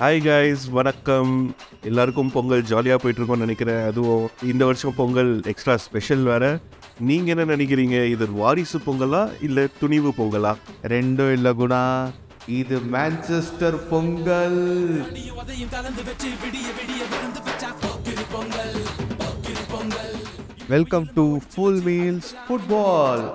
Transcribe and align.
Hi 0.00 0.18
guys 0.24 0.64
வணக்கம். 0.70 1.30
எல்லாருக்கும் 1.82 2.28
பொங்கல் 2.34 2.62
ஜாலியாக 2.62 2.98
போயிட்டுருக்கோம்னு 3.02 3.44
நினைக்கிறேன். 3.44 3.80
அதுவும் 3.86 4.28
இந்த 4.42 4.64
வருஷம் 4.64 4.94
பொங்கல் 4.98 5.40
எக்ஸ்ட்ரா 5.52 5.74
ஸ்பெஷல் 5.76 6.22
வேற. 6.28 6.44
நீங்கள் 7.08 7.36
என்ன 7.36 7.54
நினைக்கிறீங்க? 7.54 7.96
இது 8.10 8.32
வாரிசு 8.32 8.78
பொங்கலா 8.78 9.22
இல்லை 9.46 9.64
துணிவு 9.80 10.10
பொங்கலா? 10.18 10.52
ரெண்டும் 10.92 11.32
இல்லை 11.32 11.52
குணா. 11.62 11.82
இது 12.46 12.78
Manchester 12.92 13.78
Pongal. 13.90 14.60
Welcome 20.68 21.08
to 21.14 21.38
full 21.54 21.82
meals 21.90 22.32
football 22.46 23.26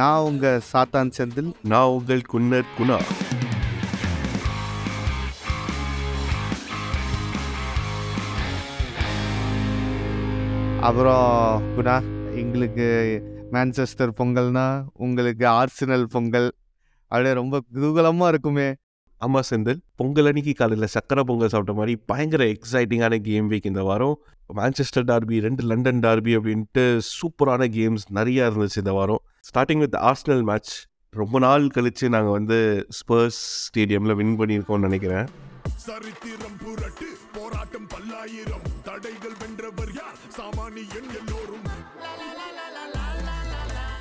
நான் 0.00 0.26
உங்க 0.30 0.60
சாத்தான் 0.72 1.14
செந்தில். 1.18 1.52
நான் 1.62 1.92
உங்கள் 1.98 2.24
குன்னர் 2.34 2.74
குணா. 2.78 3.00
அப்புறம் 10.86 11.62
குணா 11.76 11.94
எங்களுக்கு 12.40 12.86
மான்செஸ்டர் 13.52 14.10
பொங்கல்னா 14.18 14.64
உங்களுக்கு 15.04 15.46
ஆர்சினல் 15.46 16.04
பொங்கல். 16.14 16.48
அப்படியே 17.08 17.34
ரொம்ப 17.34 17.60
குதூகலமாக 17.74 18.28
இருக்குமே. 18.28 18.66
ஆமாம் 19.18 19.46
செந்தில் 19.50 19.80
பொங்கல் 19.94 20.26
அன்னைக்கு 20.26 20.52
காலையில் 20.52 20.88
சக்கரை 20.94 21.22
பொங்கல் 21.30 21.52
சாப்பிட்ட 21.54 21.80
மாதிரி 21.80 22.02
பயங்கர 22.06 22.44
எக்ஸைட்டிங்கான 22.44 23.18
கேம் 23.28 23.50
வீக் 23.50 23.70
இந்த 23.70 23.82
வாரம். 23.82 24.16
மான்செஸ்டர் 24.54 25.08
டார்பி 25.10 25.40
ரெண்டு 25.46 25.64
லண்டன் 25.64 26.00
டார்பி 26.00 26.34
அப்படின்ட்டு 26.40 26.84
சூப்பரான 27.14 27.68
கேம்ஸ் 27.78 28.06
நிறையா 28.14 28.44
இருந்துச்சு 28.50 28.82
இந்த 28.84 28.92
வாரம். 28.92 29.22
ஸ்டார்டிங் 29.48 29.78
வித் 29.78 29.98
ஆர்ஸ்னல் 30.10 30.42
மேட்ச் 30.42 30.74
ரொம்ப 31.10 31.38
நாள் 31.38 31.66
கழித்து 31.68 32.08
நாங்கள் 32.08 32.36
வந்து 32.38 32.60
ஸ்பர்ஸ் 32.98 33.42
ஸ்டேடியமில் 33.64 34.16
வின் 34.20 34.38
பண்ணியிருக்கோம்னு 34.38 34.88
நினைக்கிறேன். 34.88 35.26
சரித்திரம் 35.84 36.56
புரட்டு 36.60 37.06
போராட்டம் 37.32 37.86
பல்லாயிரம். 37.86 38.62
தடைகள் 38.84 39.34
வென்றவர் 39.40 39.92
யார்? 39.94 40.18
சாமானியன் 40.36 41.08
எல்லோரும். 41.18 41.66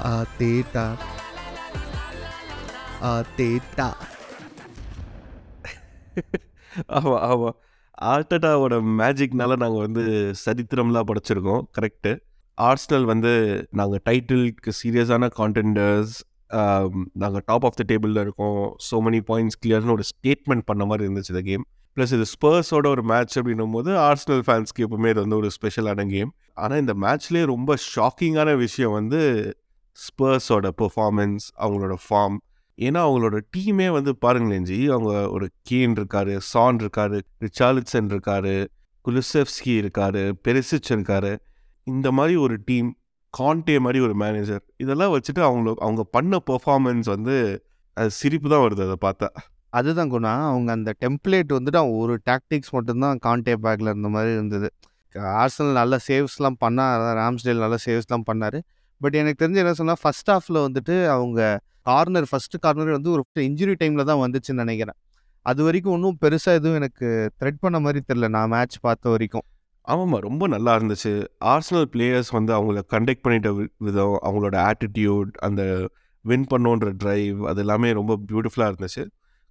ஆ 0.10 0.12
தேட்டா. 0.40 0.86
ஆ 3.02 3.24
தேட்டா. 3.38 3.88
ஆமாம் 6.88 7.22
ஆமாம் 7.30 7.58
ஆர்டட்டாவோட 8.02 8.76
மேஜிக்னால 9.00 9.58
நாங்கள் 9.64 9.86
வந்து 9.88 10.04
சரித்திரம்லாம் 10.46 11.10
படைச்சிருக்கோம் 11.10 11.66
கரெக்டு 11.80 12.14
ஆர்ஸ்னல் 12.58 13.10
வந்து 13.14 13.34
நாங்கள் 13.72 14.04
டைட்டிலுக்கு 14.10 14.72
சீரியஸான 14.84 15.30
கான்டெண்டர்ஸ் 15.40 16.16
நாங்கள் 17.14 17.44
டாப் 17.46 17.66
ஆஃப் 17.66 17.78
த 17.80 17.84
டேபிளில் 17.88 18.22
இருக்கோம். 18.22 18.76
ஸோ 18.90 18.96
மெனி 19.08 19.22
பாயிண்ட்ஸ் 19.32 19.58
கிளியர்னு 19.66 19.92
ஒரு 19.92 20.04
ஸ்டேட்மெண்ட் 20.04 20.66
பண்ண 20.66 20.86
மாதிரி 20.86 21.08
இருந்துச்சு 21.08 21.34
இந்த 21.36 21.42
கேம் 21.42 21.66
ப்ளஸ் 21.98 22.14
இது 22.14 22.26
ஸ்பர்ஸோட 22.34 22.88
ஒரு 22.88 23.04
மேட்ச் 23.04 23.40
அப்படின்னும் 23.40 23.72
போது 23.72 23.92
ஆர்ஸ்னல் 24.10 24.44
ஃபேன்ஸ்க்கு 24.46 24.84
எப்பவுமே 24.86 25.10
இது 25.10 25.20
வந்து 25.22 25.36
ஒரு 25.36 25.50
ஸ்பெஷலான 25.58 26.06
கேம் 26.08 26.32
ஆனால் 26.54 26.80
இந்த 26.80 26.94
மேட்ச்லேயே 26.94 27.46
ரொம்ப 27.46 27.76
ஷாக்கிங்கான 27.96 28.56
விஷயம் 28.58 28.92
வந்து 28.92 29.20
ஸ்பர்ஸோட 29.98 30.68
பெர்ஃபார்மன்ஸ் 30.82 31.46
அவங்களோட 31.60 31.96
ஃபார்ம் 32.06 32.38
ஏன்னா 32.78 33.00
அவங்களோட 33.08 33.40
டீமே 33.56 33.92
வந்து 33.92 34.16
பாருங்களேன் 34.16 34.64
ஜி 34.64 34.78
அவங்க 34.88 35.30
ஒரு 35.30 35.48
கீன் 35.62 35.94
இருக்காரு 35.94 36.38
சான் 36.38 36.78
இருக்காரு 36.78 37.18
ரிச்சார்லிட்சன் 37.46 38.10
இருக்காரு 38.14 38.56
குலுசெஃப்ஸ்கி 39.06 39.74
இருக்காரு 39.82 40.32
பெரிசிச் 40.42 40.92
இருக்காரு. 40.92 41.32
இந்த 41.88 42.12
மாதிரி 42.12 42.36
ஒரு 42.36 42.58
டீம் 42.66 42.90
கான்டே 43.34 43.76
மாதிரி 43.80 44.00
ஒரு 44.00 44.16
மேனேஜர் 44.16 44.64
இதெல்லாம் 44.78 45.14
வச்சுட்டு 45.16 45.42
அவங்கள 45.48 45.74
அவங்க 45.86 46.04
பண்ண 46.16 46.40
பெர்ஃபார்மன்ஸ் 46.50 47.08
வந்து 47.16 47.36
அது 47.98 48.12
சிரிப்பு 48.12 48.48
தான் 48.50 48.64
வருது 48.66 48.84
அதை 48.88 48.98
பார்த்தா. 49.08 49.28
அதுதான் 49.70 50.12
குணா. 50.12 50.32
அவங்க 50.52 50.72
அந்த 50.72 50.92
டெம்ப்ளேட் 51.04 51.52
வந்துட்டு 51.58 51.80
அவங்க 51.82 51.98
ஒரு 52.06 52.16
டாக்டிக்ஸ் 52.30 52.72
மட்டும்தான் 52.72 53.20
கான்டே 53.26 53.56
பேக்கில் 53.66 53.92
இருந்த 53.94 54.10
மாதிரி 54.10 54.32
இருந்தது. 54.34 54.68
ஆர்சனல் 55.42 55.78
நல்ல 55.80 55.96
சேவ்ஸ்லாம் 56.08 56.58
பண்ணார் 56.66 57.04
ராம்ஸ்டேல் 57.22 57.64
நல்ல 57.66 57.78
சேவ்ஸ்லாம் 57.86 58.26
பண்ணார். 58.32 58.60
பட் 59.02 59.16
எனக்கு 59.22 59.40
தெரிஞ்சு 59.44 59.62
என்ன 59.64 59.74
சொன்னால் 59.74 60.02
ஃபர்ஸ்ட் 60.02 60.32
ஹாஃபில் 60.32 60.60
வந்துட்டு 60.68 60.96
அவங்க 61.08 61.40
கார்னர் 61.82 62.28
ஃபஸ்ட்டு 62.32 62.60
கார்னர் 62.60 62.92
வந்து 62.98 63.12
ஒரு 63.12 63.24
இன்ஜுரி 63.50 63.76
டைமில் 63.82 64.10
தான் 64.12 64.22
வந்துச்சுன்னு 64.24 64.64
நினைக்கிறேன். 64.66 64.98
அது 65.46 65.62
வரைக்கும் 65.64 65.94
ஒன்றும் 65.94 66.18
பெருசாக 66.22 66.60
எதுவும் 66.60 66.76
எனக்கு 66.76 67.08
த்ரெட் 67.40 67.60
பண்ண 67.60 67.80
மாதிரி 67.80 68.00
தெரில 68.08 68.28
நான் 68.28 68.50
மேட்ச் 68.50 68.78
பார்த்த 68.80 69.10
வரைக்கும். 69.10 69.46
ஆமாம்மா 69.88 70.18
ரொம்ப 70.18 70.48
நல்லா 70.48 70.76
இருந்துச்சு. 70.76 71.28
ஆர்சனல் 71.46 71.86
பிளேயர்ஸ் 71.92 72.32
வந்து 72.32 72.54
அவங்கள 72.54 72.82
கண்டக்ட் 72.94 73.22
பண்ணிட்ட 73.28 73.58
வி- 73.58 73.68
விதம் 73.78 74.20
அவங்களோட 74.22 74.72
ஆட்டிடியூட் 74.72 75.32
அந்த 75.32 75.90
வின் 76.22 76.46
பண்ணோன்ற 76.50 76.94
டிரைவ் 76.98 77.46
அது 77.48 77.60
எல்லாமே 77.60 77.92
ரொம்ப 77.92 78.20
பியூட்டிஃபுல்லாக 78.32 78.74
இருந்துச்சு. 78.74 79.08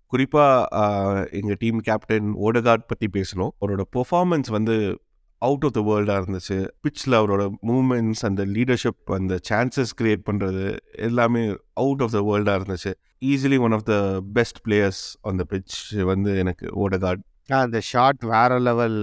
குறிப்பாக 0.07 1.29
எங்கள் 1.33 1.57
டீம் 1.59 1.79
கேப்டன் 1.79 2.35
ஓடகார்ட் 2.35 2.87
பற்றி 2.87 3.09
பேசணும் 3.13 3.49
அவரோட 3.61 3.81
பெர்ஃபார்மன்ஸ் 3.97 4.51
வந்து 4.51 4.99
அவுட் 5.39 5.65
ஆஃப் 5.65 5.73
த 5.73 5.81
வேர்ல்டாக 5.81 6.23
இருந்துச்சு. 6.23 6.69
பிச்சில் 6.83 7.11
அவரோட 7.11 7.53
மூமெண்ட்ஸ் 7.67 8.27
அந்த 8.27 8.45
லீடர்ஷிப் 8.47 9.05
அந்த 9.05 9.39
சான்சஸ் 9.51 10.03
கிரியேட் 10.03 10.25
பண்ணுறது 10.31 10.77
எல்லாமே 10.93 11.57
அவுட் 11.73 12.03
ஆஃப் 12.03 12.11
த 12.11 12.21
வேர்ல்டாக 12.21 12.61
இருந்துச்சு. 12.61 12.95
Easily 13.25 13.61
one 13.61 13.73
of 13.73 13.85
the 13.85 14.21
best 14.33 14.67
players 14.67 15.19
on 15.21 15.37
the 15.37 15.45
pitch 15.51 16.03
வந்து 16.03 16.39
எனக்கு 16.39 16.89
ஓடகார்ட். 16.89 17.23
அந்த 17.49 17.79
ஷாட் 17.91 18.23
வேற 18.33 18.53
level 18.67 18.97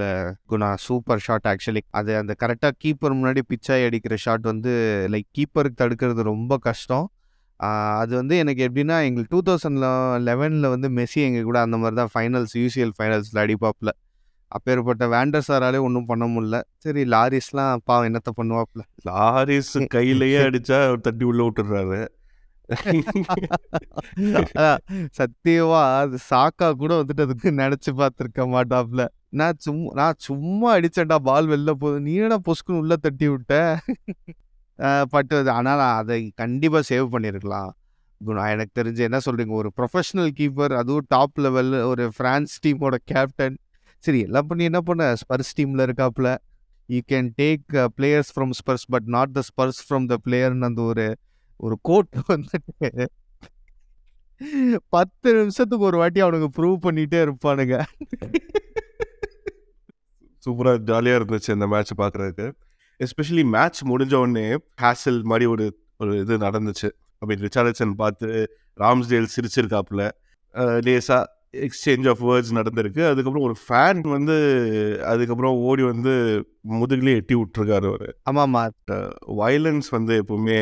Guna. 0.51 0.69
Super 0.85 1.22
shot 1.25 1.47
actually. 1.51 1.81
அது 2.00 2.11
அந்த 2.22 2.33
கரெக்டாக 2.44 2.73
கீப்பர் 2.83 3.16
முன்னாடி 3.19 3.41
பிச்சாய் 3.51 3.85
அடிக்கிற 3.88 4.16
ஷாட் 4.25 4.45
வந்து 4.51 4.73
லைக் 5.13 5.27
கீப்பருக்கு 5.38 5.79
தடுக்கிறது 5.81 6.23
ரொம்ப 6.33 6.57
கஷ்டம். 6.67 7.07
அது 8.01 8.13
வந்து 8.19 8.35
எனக்கு 8.41 8.61
எப்படின்னா 8.67 8.97
எங்களுக்கு 9.07 9.33
டூ 9.35 9.41
தௌசண்ட் 9.47 9.79
லெவனில் 10.27 10.67
வந்து 10.73 10.89
மெஸ்ஸி 10.97 11.22
எங்கள் 11.27 11.47
கூட 11.50 11.59
அந்த 11.66 11.77
மாதிரி 11.81 11.97
தான் 12.01 12.13
ஃபைனல்ஸ் 12.13 12.53
யூசிஎல் 12.61 12.94
ஃபைனல்ஸில் 12.97 13.41
அடிப்பாப்புல 13.44 13.91
அப்பேற்பட்ட 14.51 15.06
வேண்டர் 15.16 15.45
சாராலே 15.47 15.79
ஒன்றும் 15.88 16.07
பண்ண 16.11 16.25
முடியல. 16.27 16.59
சரி 16.83 17.01
லாரிஸ்லாம் 17.13 17.83
பாவம் 17.89 18.07
என்னத்த 18.09 18.31
பண்ணுவாப்புல 18.38 18.83
லாரிஸ் 19.09 19.73
கையிலேயே 19.95 20.39
அடித்தா 20.45 20.79
தட்டி 21.07 21.25
உள்ளே 21.31 21.44
விட்டுறாரு. 21.47 22.00
சத்தியமா 25.19 25.81
அது 26.02 26.18
சாக்கா 26.30 26.68
கூட 26.81 26.91
வந்துட்டு 27.02 27.25
அதுக்கு 27.28 27.50
நினைச்சு 27.62 27.91
பார்த்துருக்க 28.02 28.44
மாட்டாப்ல. 28.56 29.03
நான் 29.40 29.57
சும்மா 29.66 29.90
நான் 30.00 30.19
சும்மா 30.28 30.69
அடிச்சேன்டா 30.78 31.18
பால் 31.30 31.50
வெளில 31.53 31.74
போகுது 31.81 32.00
நீ 32.06 32.13
என்னடா 32.19 32.40
பொஸ்குன்னு 32.47 32.81
உள்ள 32.84 32.96
தட்டி 33.06 33.28
விட்ட? 33.34 33.56
பட் 35.13 35.34
அது 35.40 35.50
ஆனால் 35.57 35.84
அதை 36.00 36.18
கண்டிப்பாக 36.41 36.84
சேவ் 36.91 37.07
பண்ணியிருக்கலாம் 37.16 37.72
நான் 38.22 38.52
எனக்கு 38.53 38.74
தெரிஞ்சு 38.80 39.01
என்ன 39.07 39.18
சொல்கிறீங்க 39.25 39.53
ஒரு 39.62 39.69
ப்ரொஃபஷனல் 39.78 40.31
கீப்பர் 40.40 40.74
அதுவும் 40.81 41.07
டாப் 41.16 41.38
லெவல் 41.46 41.74
ஒரு 41.91 42.06
ஃப்ரான்ஸ் 42.16 42.53
டீமோட 42.66 42.96
கேப்டன் 43.12 43.57
சரி 44.03 44.19
எல்லாம் 44.28 44.47
பண்ணி 44.50 44.63
என்ன 44.69 44.80
பண்ண? 44.81 45.03
ஸ்பர்ஸ் 45.22 45.53
டீமில் 45.57 45.84
இருக்காப்புல 45.88 46.30
you 46.90 47.00
can 47.12 47.30
take 47.41 47.66
players 47.97 48.31
from 48.36 48.53
Spurs 48.59 48.86
but 48.94 49.07
not 49.16 49.34
the 49.38 49.41
Spurs 49.50 49.81
from 49.88 50.07
the 50.12 50.18
பிளேயர்னு 50.25 50.68
அந்த 50.69 50.81
ஒரு 50.91 51.06
ஒரு 51.66 51.75
கோட் 51.81 52.16
வந்துட்டு 52.28 53.06
பத்து 54.96 55.30
நிமிஷத்துக்கு 55.38 55.86
ஒரு 55.86 55.97
வாட்டி 56.02 56.20
அவனுங்க 56.24 56.47
ப்ரூவ் 56.58 56.78
பண்ணிட்டே 56.86 57.20
இருப்பானுங்க. 57.25 57.78
சூப்பராக 60.44 60.78
ஜாலியாக 60.90 61.19
இருந்துச்சு 61.19 61.56
இந்த 61.58 61.68
மேட்ச் 61.68 61.94
பார்க்குறதுக்கு 62.02 62.46
எஸ்பெஷலி 63.00 63.44
மேட்ச் 63.56 63.81
முடிஞ்ச 63.92 64.14
உடனே 64.24 64.46
ஹேசல் 64.84 65.19
மாதிரி 65.31 65.46
ஒரு 65.53 65.66
ஒரு 66.02 66.14
இது 66.19 66.38
நடந்துச்சு. 66.38 66.90
அப்படி 67.22 67.38
ரிச்சார்ட்சன் 67.46 67.94
பார்த்து 68.02 68.28
ராம்ஸ்டேல் 68.84 69.28
சிரிச்சிருக்காப்புல. 69.36 70.03
லேசாக 70.86 71.24
எக்ஸ்சேஞ்ச் 71.66 72.08
ஆஃப் 72.12 72.24
வேர்ட்ஸ் 72.30 72.53
நடந்திருக்கு. 72.59 73.02
அதுக்கப்புறம் 73.12 73.48
ஒரு 73.48 73.56
ஃபேன் 73.64 74.02
வந்து 74.16 74.38
அதுக்கப்புறம் 75.14 75.58
ஓடி 75.69 75.84
வந்து 75.84 76.14
முதுகுலேயே 76.74 77.19
எட்டி 77.22 77.36
விட்டுருக்காரு 77.36 77.90
ஒரு 77.96 78.08
ஆமாம்மா 78.31 78.64
வயலன்ஸ் 79.42 79.90
வந்து 79.98 80.16
எப்பவுமே 80.24 80.62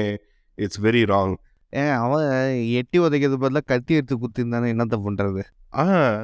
இட்ஸ் 0.58 0.82
வெரி 0.82 1.04
ராங். 1.12 1.36
ஏன் 1.70 1.96
அவன் 2.04 2.28
எட்டி 2.80 2.98
உதைக்கிறது 3.00 3.38
பதிலாக 3.44 3.68
கத்தி 3.72 3.94
எடுத்து 3.94 4.16
குத்திருந்தானே 4.18 4.70
என்னத்த 4.74 4.98
பண்றது? 5.06 5.42
ஆ 5.74 5.84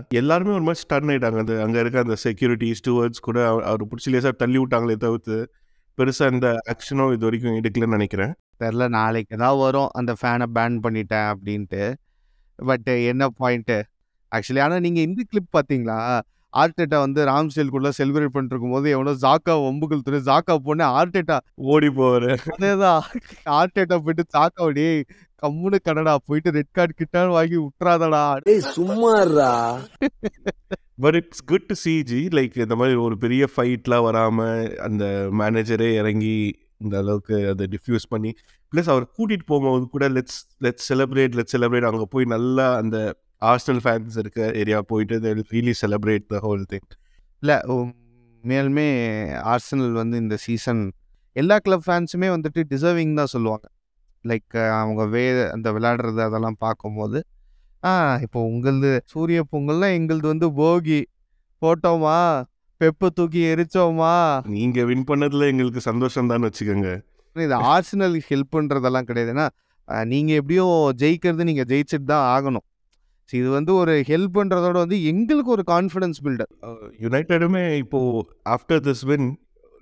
எல்லாருமே 0.10 0.52
ஒரு 0.52 0.62
மாதிரி 0.62 0.84
ஸ்டன் 0.84 1.10
ஆயிட்டாங்க. 1.12 1.40
அந்த 1.44 1.56
அங்கே 1.64 1.80
இருக்க 1.80 2.00
அந்த 2.00 2.16
செக்யூரிட்டி 2.16 2.70
ஸ்டூவர்ட்ஸ் 2.80 3.26
கூட 3.28 3.40
அவர் 3.48 3.84
பிடிச்சி 3.86 4.10
லேசாக 4.14 4.32
தள்ளி 4.32 4.58
விட்டாங்களே 4.58 4.96
தவிர்த்து 4.96 5.38
பெருசாக 5.98 6.32
இந்த 6.32 6.48
ஆக்ஷனும் 6.72 7.14
இது 7.14 7.26
வரைக்கும் 7.26 7.58
எடுக்கலன்னு 7.60 7.98
நினைக்கிறேன். 7.98 8.34
தெரில 8.60 8.88
நாளைக்கு 8.88 9.38
தான் 9.38 9.58
வரும். 9.58 9.90
அந்த 9.94 10.12
ஃபேனை 10.22 10.48
பேன் 10.56 10.78
பண்ணிட்டேன் 10.86 11.28
அப்படின்ட்டு. 11.34 11.84
பட் 12.56 12.90
என்ன 13.12 13.28
பாயிண்ட்டு 13.40 13.78
ஆக்சுவலி 14.32 14.62
ஆனால் 14.62 14.84
நீங்கள் 14.86 15.04
இந்த 15.04 15.22
கிளிப் 15.30 15.54
பார்த்தீங்களா? 15.58 16.00
ஆர்டேட்டா 16.54 16.98
வந்து 17.00 17.22
ராம்ஸ்டேல்குள்ளே 17.26 17.92
செலிப்ரேட் 17.98 18.34
பண்ணிட்டு 18.34 18.56
இருக்கும்போது 18.56 18.88
எவனோ 18.96 19.14
ஜாக்கா 19.24 19.54
ஒம்புகள் 19.68 20.06
துணை 20.08 20.20
ஜாக்கா 20.28 20.56
பொண்ணு 20.68 20.86
ஆர்டேட்டா 20.98 21.38
ஓடி 21.74 21.90
போவார். 22.00 22.30
அதேதான். 22.54 23.04
ஆர்டேட்டா 23.60 23.98
போயிட்டு 24.06 24.26
ஜாக்கா 24.36 24.68
டேய் 24.78 25.00
கம்முனு 25.44 25.78
கடடா 25.86 26.14
போயிட்டு 26.28 26.50
ரெட் 26.58 26.76
கார்டு 26.78 26.94
கிட்ட 26.94 27.26
வாங்கி 27.36 27.58
விட்டுறாதடா 27.62 28.24
டேய் 28.46 28.66
சும்மாறா 28.76 29.52
but 31.04 31.16
it's 31.20 31.44
good 31.46 31.68
to 31.70 31.76
see 31.84 31.94
G 32.10 32.20
like 32.38 32.58
இந்த 32.66 32.76
மாதிரி 32.76 32.98
ஒரு 33.06 33.16
பெரிய 33.18 33.44
ஃபைட்லாம் 33.54 34.06
வராமல் 34.08 34.60
அந்த 34.88 35.06
மேனேஜரே 35.40 35.90
இறங்கி 36.02 36.36
இந்த 36.84 36.96
அளவுக்கு 36.98 37.36
அதை 37.50 37.66
டிஃப்யூஸ் 37.74 38.06
பண்ணி 38.10 38.32
ப்ளஸ் 38.74 38.92
அவர் 38.94 39.06
கூட்டிகிட்டு 39.18 39.46
போகும்போது 39.46 39.86
கூட 39.96 40.06
let's 40.10 40.40
let's 40.66 40.88
celebrate 40.92 41.36
let's 41.40 41.56
celebrate 41.56 41.88
அங்கே 41.90 42.08
போய் 42.14 42.26
நல்லா 42.36 42.66
அந்த 42.76 42.98
ஆர்ஸ்னல் 43.44 43.82
ஃபேன்ஸ் 43.84 44.18
இருக்க 44.22 44.40
ஏரியா 44.62 44.80
போயிட்டு 44.90 45.16
will 45.28 45.44
really 45.52 45.76
celebrate 45.76 46.26
the 46.30 46.40
whole 46.40 46.64
thing. 46.72 46.86
இல்லை 47.44 47.58
மேலுமே 48.44 48.88
ஆர்சனல் 49.52 49.94
வந்து 50.00 50.18
இந்த 50.24 50.36
சீசன் 50.46 50.82
எல்லா 51.36 51.56
கிளப் 51.66 51.86
ஃபேன்ஸுமே 51.86 52.28
வந்துட்டு 52.34 52.62
டிசர்விங் 52.72 53.14
தான் 53.20 53.32
சொல்லுவாங்க. 53.34 53.66
லைக் 54.26 54.52
அவங்க 54.78 55.04
வே 55.14 55.24
அந்த 55.56 55.68
விளையாடுறது 55.76 56.22
அதெல்லாம் 56.28 56.60
பார்க்கும்போது 56.60 57.20
ஆ 57.84 57.94
இப்போ 58.26 58.40
உங்களது 58.50 58.92
சூரிய 59.14 59.40
பொங்கல்னா 59.52 59.88
எங்களது 59.98 60.28
வந்து 60.32 60.48
போகி. 60.60 61.00
போட்டோமா? 61.62 62.18
பெப்பு 62.82 63.08
தூக்கி 63.18 63.42
எரிச்சோமா? 63.50 64.14
நீங்க 64.54 64.80
வின் 64.90 65.06
பண்ணதுல 65.10 65.50
எங்களுக்கு 65.52 65.82
சந்தோஷம் 65.88 66.30
தான் 66.32 66.46
வச்சுக்கோங்க. 66.48 66.90
இது 67.36 67.56
ஆர்சனல் 67.72 68.16
ஹெல்ப் 68.30 68.54
பண்ணுறதெல்லாம் 68.56 69.08
கிடையாது. 69.10 69.34
ஏன்னா 69.36 69.48
அஹ், 69.88 70.06
நீங்க 70.12 70.32
எப்படியும் 70.40 70.72
ஜெயிக்கிறது 71.02 71.44
நீங்க 71.50 71.64
ஜெயிச்சுட்டு 71.72 72.08
தான் 72.12 72.26
ஆகணும். 72.34 72.66
So, 73.30 73.40
இது 73.40 73.50
வந்து 73.50 73.76
ஒரு 73.76 74.04
ஹெல்ப் 74.08 74.34
பண்றதோட 74.34 74.72
வந்து 74.72 75.04
எங்களுக்கு 75.04 75.52
ஒரு 75.52 75.64
கான்ஃபிடன்ஸ் 75.68 76.20
பில்டர் 76.24 76.50
யுனைடெடுமே 77.00 77.76
இப்போ 77.78 78.00
ஆஃப்டர் 78.50 78.82
திஸ் 78.88 79.04
வின் 79.06 79.28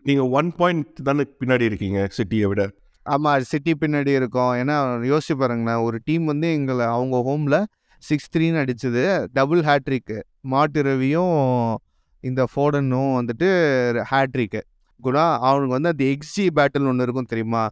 நீங்க 0.03 0.23
ஒன் 0.29 0.51
பாயிண்ட் 0.51 0.99
தானே 1.03 1.23
பின்னாடி 1.39 1.61
இருக்கீங்க 1.61 2.07
சிட்டியை 2.17 2.47
விட? 2.47 2.69
ஆமாம் 3.03 3.41
சிட்டி 3.41 3.73
பின்னாடி 3.73 4.15
இருக்கோம். 4.15 4.51
ஏன்னா 4.53 4.75
யோசிச்சு 5.11 5.35
பாருங்கண்ணா 5.39 5.83
ஒரு 5.83 5.99
டீம் 6.03 6.25
வந்து 6.25 6.53
எங்களை 6.53 6.85
அவங்க 6.85 7.17
ஹோமில் 7.27 7.63
சிக்ஸ் 8.03 8.37
த்ரீன்னு 8.37 8.61
அடிச்சது. 8.63 9.03
டபுள் 9.33 9.61
ஹேட்ரிக்கு 9.61 10.21
மாட்டு 10.41 10.81
ரவியும் 10.83 11.75
இந்த 12.19 12.47
ஃபோடனும் 12.51 13.11
வந்துட்டு 13.19 13.49
ஹேட்ரிக்கு 14.11 14.61
கூட 15.01 15.19
அவனுக்கு 15.49 15.75
வந்து 15.79 15.89
அந்த 15.89 16.03
எக்ஸி 16.03 16.47
பேட்டில் 16.55 16.87
ஒன்று 16.87 17.03
இருக்கும் 17.03 17.31
தெரியுமா? 17.33 17.63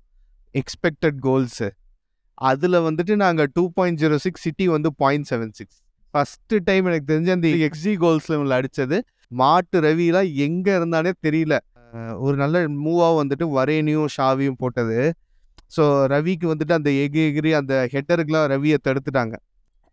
எக்ஸ்பெக்டட் 0.56 1.19
கோல்ஸு 1.21 1.69
அதில் 2.50 2.78
வந்துட்டு 2.88 3.14
நாங்கள் 3.24 3.50
two 3.56 3.64
point 3.78 4.00
zero 4.02 4.18
six 4.26 4.44
City 4.46 4.66
வந்து 4.76 4.90
point 5.02 5.28
seven 5.30 5.54
six 5.58 5.80
first 6.14 6.60
time 6.68 6.88
எனக்கு 6.90 7.08
தெரிஞ்ச 7.12 7.32
அந்த 7.38 7.50
எக்ஸி 7.68 7.94
கோல்ஸில் 8.04 8.36
இவங்களை 8.36 8.56
அடித்தது 8.60 8.98
மாட்டு 9.42 9.78
ரவிலாம் 9.86 10.30
எங்கே 10.46 10.74
இருந்தானே 10.80 11.12
தெரியல. 11.26 11.56
ஒரு 12.26 12.36
நல்ல 12.42 12.62
மூவாக 12.86 13.14
வந்துட்டு 13.20 13.46
வரேனியும் 13.58 14.10
ஷாவியும் 14.16 14.60
போட்டது. 14.62 15.00
ஸோ 15.76 15.84
ரவிக்கு 16.14 16.48
வந்துட்டு 16.52 16.76
அந்த 16.80 16.90
எகிரி 17.04 17.24
எகிரி 17.30 17.52
அந்த 17.60 17.74
ஹெட்டருக்குலாம் 17.94 18.48
ரவியை 18.54 18.78
தடுத்துட்டாங்க. 18.88 19.36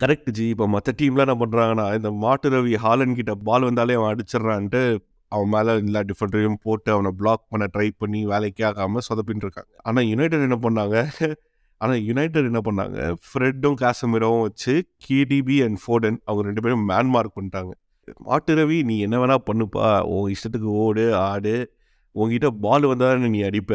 கரெக்ட் 0.00 0.30
ஜி 0.36 0.46
இப்போ 0.52 0.66
மற்ற 0.74 0.92
டீம்லாம் 1.00 1.26
என்ன 1.26 1.36
பண்ணுறாங்கன்னா 1.42 1.86
இந்த 1.98 2.10
மாட்டு 2.22 2.48
ரவி 2.54 2.74
ஹாலன் 2.84 3.18
கிட்ட 3.18 3.34
பால் 3.48 3.66
வந்தாலே 3.68 3.96
அவன் 3.98 4.12
அடிச்சிடுறான்ட்டு 4.12 4.82
அவன் 5.32 5.52
மேலே 5.54 5.72
எல்லா 5.82 6.00
டிஃபரெண்ட்டையும் 6.10 6.58
போட்டு 6.66 6.90
அவனை 6.96 7.10
பிளாக் 7.20 7.44
பண்ண 7.52 7.64
ட்ரை 7.74 7.88
பண்ணி 8.02 8.20
வேலைக்கே 8.32 8.64
ஆகாமல் 8.70 9.06
சொதப்பின்னு 9.08 9.44
இருக்காங்க. 9.46 9.72
ஆனால் 9.88 10.08
யுனைடெட் 10.10 10.46
என்ன 10.48 10.58
பண்ணாங்க? 10.66 10.96
ஆனால் 11.80 12.00
யுனைடெட் 12.08 12.50
என்ன 12.50 12.60
பண்ணாங்க? 12.68 12.98
ஃப்ரெட்டும் 13.26 13.76
காசமிரவும் 13.82 14.44
வச்சு 14.46 14.74
கேடிபி 15.06 15.56
அண்ட் 15.66 15.80
ஃபோர்டன் 15.82 16.18
அவங்க 16.26 16.44
ரெண்டு 16.48 16.64
பேரும் 16.64 16.84
மேன்மார்க் 16.90 17.36
பண்ணிட்டாங்க. 17.38 17.72
மாட்டு 18.28 18.54
ரவி 18.58 18.78
நீ 18.90 18.96
என்ன 19.06 19.16
வேணால் 19.22 19.46
பண்ணுப்பா. 19.50 19.86
உன் 20.14 20.32
இஷ்டத்துக்கு 20.34 20.70
ஓடு 20.84 21.04
ஆடு. 21.30 21.56
உங்ககிட்ட 22.16 22.50
பால் 22.66 22.86
வந்தால் 22.90 23.24
நீ 23.36 23.40
அடிப்ப. 23.48 23.72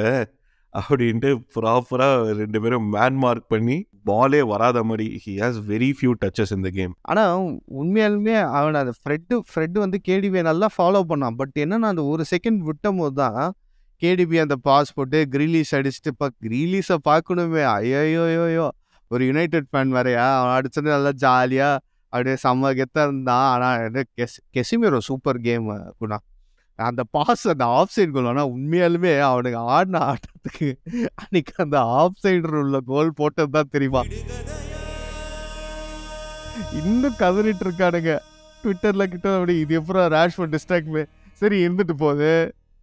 அப்படின்ட்டு 0.73 1.29
ப்ராப்பராக 1.55 2.33
ரெண்டு 2.41 2.59
பேரும் 2.63 2.85
மேன் 2.93 3.17
மார்க் 3.23 3.49
பண்ணி 3.53 3.75
பாலே 4.09 4.39
வராத 4.51 4.79
மாதிரி 4.89 5.05
he 5.23 5.33
has 5.41 5.57
very 5.71 5.89
few 5.97 6.11
touches 6.21 6.53
இந்த 6.57 6.69
கேம் 6.77 6.93
ஆனால் 7.11 7.33
உண்மையாலுமே 7.81 8.35
அவன் 8.57 8.79
அந்த 8.81 8.93
ஃப்ரெட்டு 8.99 9.37
ஃப்ரெட்டு 9.49 9.77
வந்து 9.83 9.97
கேடிபியை 10.07 10.43
நல்லா 10.49 10.67
ஃபாலோ 10.77 11.01
பண்ணான். 11.11 11.35
பட் 11.41 11.55
என்னென்னா 11.63 11.89
அந்த 11.93 12.05
ஒரு 12.13 12.25
செகண்ட் 12.33 12.61
விட்டும் 12.69 13.01
போது 13.01 13.15
தான் 13.21 13.41
கேடிபி 14.01 14.37
அந்த 14.43 14.55
பாஸ் 14.67 14.93
போட்டு 14.97 15.19
கிரீலீஸ் 15.33 15.71
அடிச்சுட்டு 15.77 16.11
இப்போ 16.13 16.27
கிரீலீஸை 16.45 16.97
பார்க்கணுமே 17.09 17.63
ஐயோயோயோ. 17.77 18.67
ஒரு 19.11 19.23
யுனைடெட் 19.29 19.69
ஃபேன் 19.71 19.93
வேறையா? 19.95 20.25
அவன் 20.39 20.55
அடிச்சது 20.57 20.87
நல்லா 20.95 21.11
ஜாலியாக 21.23 21.81
அப்படியே 22.13 22.35
செம்ம 22.43 22.71
கெத்தாக 22.79 23.07
இருந்தான். 23.07 23.47
ஆனால் 23.53 24.05
கெஸ் 24.19 24.37
கெசிமீரோ 24.55 24.99
சூப்பர் 25.09 25.39
கேம் 25.47 25.67
குணா. 26.01 26.17
அந்த 26.79 27.01
பாஸ் 27.15 27.43
அந்த 27.53 27.65
ஆஃப் 27.79 27.91
சைடு 27.95 28.11
கோல் 28.13 28.29
ஆனால் 28.31 28.51
உண்மையாலுமே 28.53 29.11
அவனுக்கு 29.29 29.59
ஆடின 29.75 29.99
ஆட்டத்துக்கு 30.11 30.69
அன்னைக்கு 31.21 31.53
அந்த 31.63 31.77
ஆஃப் 31.99 32.17
சைடு 32.23 32.55
உள்ள 32.61 32.79
கோல் 32.91 33.11
போட்டது 33.19 33.51
தான் 33.57 33.71
தெரியுமா? 33.75 34.01
இன்னும் 36.79 37.19
கதறிட்டு 37.21 37.63
இருக்கானுங்க. 37.67 38.13
ட்விட்டரில் 38.61 39.11
கிட்ட 39.13 39.27
அப்படி 39.35 39.53
இது 39.63 39.77
எப்பறம் 39.81 40.09
ரேஷ்ஃபோர்ட் 40.15 40.53
டிஸ்ட்ராக்ட் 40.55 40.99
சரி 41.41 41.59
இருந்துட்டு 41.65 41.95
போகுது. 42.03 42.33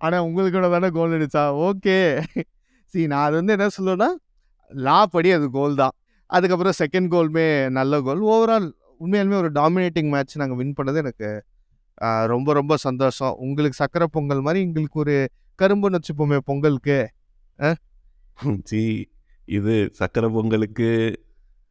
ஆனா 0.01 0.17
உங்களுக்கு 0.27 0.57
கூட 0.57 0.69
தானே 0.75 0.89
கோல் 0.97 1.15
அடிச்சா? 1.17 1.43
ஓகே 1.67 1.97
சரி 2.95 3.05
நான் 3.13 3.25
அது 3.29 3.35
வந்து 3.41 3.55
என்ன 3.57 3.69
சொல்லுவேன்னா 3.77 4.11
லா 4.71 4.99
படி 5.15 5.29
அது 5.37 5.47
கோல் 5.59 5.75
தான். 5.83 5.95
அதுக்கப்புறம் 6.31 6.77
செகண்ட் 6.81 7.11
கோல்மே 7.15 7.47
நல்ல 7.79 8.01
கோல் 8.07 8.23
ஓவரால் 8.33 8.67
உண்மையாலுமே 9.03 9.37
ஒரு 9.43 9.51
டாமினேட்டிங் 9.59 10.11
மேட்ச் 10.15 10.35
நாங்கள் 10.43 10.59
வின் 10.61 10.77
பண்ணது 10.79 11.01
எனக்கு 11.05 11.31
ரொம்ப 12.33 12.49
ரொம்ப 12.59 12.73
சந்தோஷம். 12.87 13.35
உங்களுக்கு 13.45 13.81
சக்கரை 13.83 14.07
பொங்கல் 14.17 14.43
மாதிரி 14.47 14.61
எங்களுக்கு 14.67 15.01
ஒரு 15.05 15.17
கரும்புன்னு 15.59 15.99
வச்சுப்போமே 15.99 16.39
பொங்கலுக்கு 16.51 16.99
ஜி 18.71 18.83
இது 19.49 19.77
சக்கரை 20.01 20.29
பொங்கலுக்கு 20.37 20.91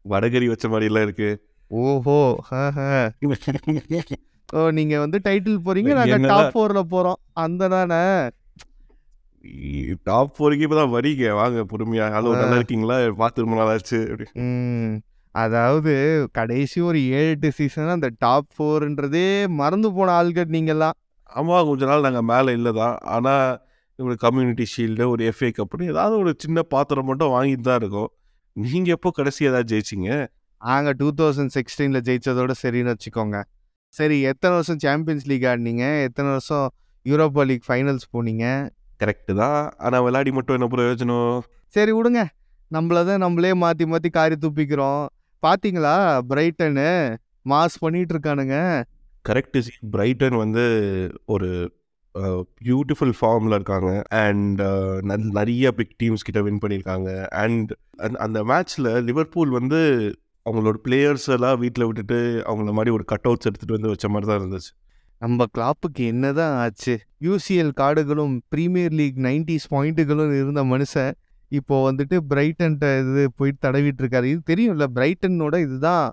வடகரி 0.06 0.48
வச்ச 0.52 0.66
மாதிரிலாம் 0.74 1.06
இருக்கு. 1.08 1.30
ஓஹோ 1.72 2.18
ஓ 4.56 4.60
நீங்க 4.78 4.96
வந்து 5.04 5.18
டைட்டில் 5.28 5.64
போறீங்க 5.66 5.94
நாங்க 5.98 6.18
டாப் 6.32 6.52
ஃபோர்ல 6.54 6.82
போறோம். 6.94 7.20
அந்த 7.44 7.68
தானே 7.74 8.04
டாப் 10.10 10.32
ஃபோருக்கு 10.36 10.66
இப்போ 10.66 10.78
தான் 10.80 10.94
வரீங்க. 10.94 11.26
வாங்க 11.40 11.60
பொறுமையா. 11.72 12.06
ஹலோ 12.16 12.32
நல்லா 12.42 12.58
இருக்கீங்களா? 12.60 12.96
பார்த்து 13.22 13.44
ரொம்ப 13.46 13.58
நாள் 13.60 13.72
ஆச்சு 13.74 14.00
அதாவது 15.36 15.94
கடைசி 16.38 16.78
ஒரு 16.90 17.00
ஏழு 17.18 17.32
எட்டு 17.34 17.50
சீசன் 17.58 17.92
அந்த 17.96 18.08
டாப் 18.24 18.48
ஃபோர்ன்றதே 18.56 19.26
மறந்து 19.60 19.90
போன 19.98 20.14
ஆள்கள் 20.20 20.54
நீங்கெல்லாம் 20.56 20.96
ஆமாம் 21.40 21.68
கொஞ்ச 21.70 21.84
நாள் 21.90 22.06
நாங்கள் 22.08 22.28
மேலே 22.32 22.52
இல்லை 22.58 22.72
தான் 22.80 22.96
ஆனால் 23.16 23.46
ஒரு 24.00 24.16
கம்யூனிட்டி 24.24 24.66
ஷீல்டு 24.74 25.06
ஒரு 25.14 25.22
எஃப்ஏ 25.32 25.50
கப்னு 25.58 25.92
ஏதாவது 25.94 26.16
ஒரு 26.24 26.32
சின்ன 26.44 26.64
பாத்திரம் 26.74 27.08
மட்டும் 27.10 27.34
வாங்கிட்டு 27.36 27.66
தான் 27.70 27.80
இருக்கோம். 27.82 28.10
நீங்கள் 28.56 28.96
எப்போ 28.98 29.10
கடைசி 29.20 29.42
ஏதாவது 29.50 29.70
ஜெயிச்சிங்க? 29.74 30.10
நாங்க 30.62 30.92
டூ 31.02 31.08
தௌசண்ட் 31.20 31.54
சிக்ஸ்டீனில் 31.58 32.06
ஜெயிச்சதோட 32.10 32.54
சரின்னு 32.64 32.94
வச்சுக்கோங்க. 32.96 33.38
சரி 33.98 34.18
எத்தனை 34.32 34.54
வருஷம் 34.58 34.82
சாம்பியன்ஸ் 34.86 35.28
லீக் 35.30 35.46
ஆடினீங்க? 35.52 35.86
எத்தனை 36.08 36.30
வருஷம் 36.36 36.68
யூரோப்பா 37.10 37.44
லீக் 37.50 37.68
ஃபைனல்ஸ் 37.68 38.12
போனீங்க? 38.16 38.46
கரெக்டு 39.02 39.34
தான். 39.44 39.62
ஆனால் 39.86 40.04
விளையாடி 40.06 40.32
மட்டும் 40.38 40.58
என்ன 40.58 40.68
பிரயோஜனம்? 40.74 41.32
சரி 41.76 41.92
விடுங்க. 41.98 42.22
நம்மள 42.76 43.02
தான் 43.10 43.24
நம்மளே 43.26 43.52
மாற்றி 43.64 43.86
மாற்றி 43.92 44.10
காரி 44.18 44.36
துப்பிக்கிறோம். 44.44 45.04
பார்த்தீங்களா 45.46 45.96
பிரைட்டனு 46.32 46.92
மாஸ் 47.52 47.82
பண்ணிட்டு 47.84 48.14
இருக்கானுங்க. 48.16 48.56
கரெக்டு 49.30 49.60
சி 49.66 49.74
பிரைட்டன் 49.96 50.38
வந்து 50.44 50.66
ஒரு 51.36 51.50
பியூட்டிஃபுல் 52.68 53.16
ஃபார்மில் 53.18 53.56
இருக்காங்க. 53.58 53.92
அண்ட் 54.26 54.62
நிறைய 55.40 55.72
பிக் 55.80 55.98
டீம்ஸ் 56.02 56.28
கிட்ட 56.28 56.42
வின் 56.46 56.62
பண்ணியிருக்காங்க. 56.64 57.10
அண்ட் 57.44 57.72
அந்த 58.26 58.40
மேட்ச்சில் 58.52 58.90
லிவர்பூல் 59.10 59.52
வந்து 59.60 59.82
அவங்களோட 60.48 60.78
பிளேயர்ஸ் 60.84 61.30
எல்லாம் 61.36 61.60
வீட்டில் 61.60 61.86
விட்டுட்டு 61.86 62.18
அவங்கள 62.50 62.72
மாதிரி 62.72 62.90
ஒரு 62.90 63.06
கட் 63.06 63.28
அவுட்ஸ் 63.28 63.48
எடுத்துகிட்டு 63.50 63.76
வந்து 63.78 63.88
வச்ச 63.88 64.08
மாதிரி 64.10 64.28
தான் 64.32 64.40
இருந்துச்சு. 64.42 64.72
நம்ம 65.22 65.46
கிளாப்புக்கு 65.58 66.02
என்னதான் 66.06 66.56
ஆச்சு? 66.58 66.94
யூசிஎல் 67.24 67.72
கார்டுகளும் 67.80 68.36
ப்ரீமியர் 68.56 68.96
லீக் 69.00 69.18
நைன்டிஸ் 69.18 69.68
பாயிண்ட்டுகளும் 69.70 70.34
இருந்த 70.40 70.64
மனுஷன் 70.64 71.12
இப்போ 71.52 71.76
வந்துட்டு 71.92 72.16
பிரைட்டன்ட்ட 72.30 72.88
இது 73.02 73.24
போயிட்டு 73.36 73.60
தடவிட்டு 73.68 74.02
இருக்காரு. 74.04 74.24
இது 74.24 74.42
தெரியும்ல 74.52 74.86
பிரைட்டனோட 74.98 75.56
இதுதான் 75.60 76.06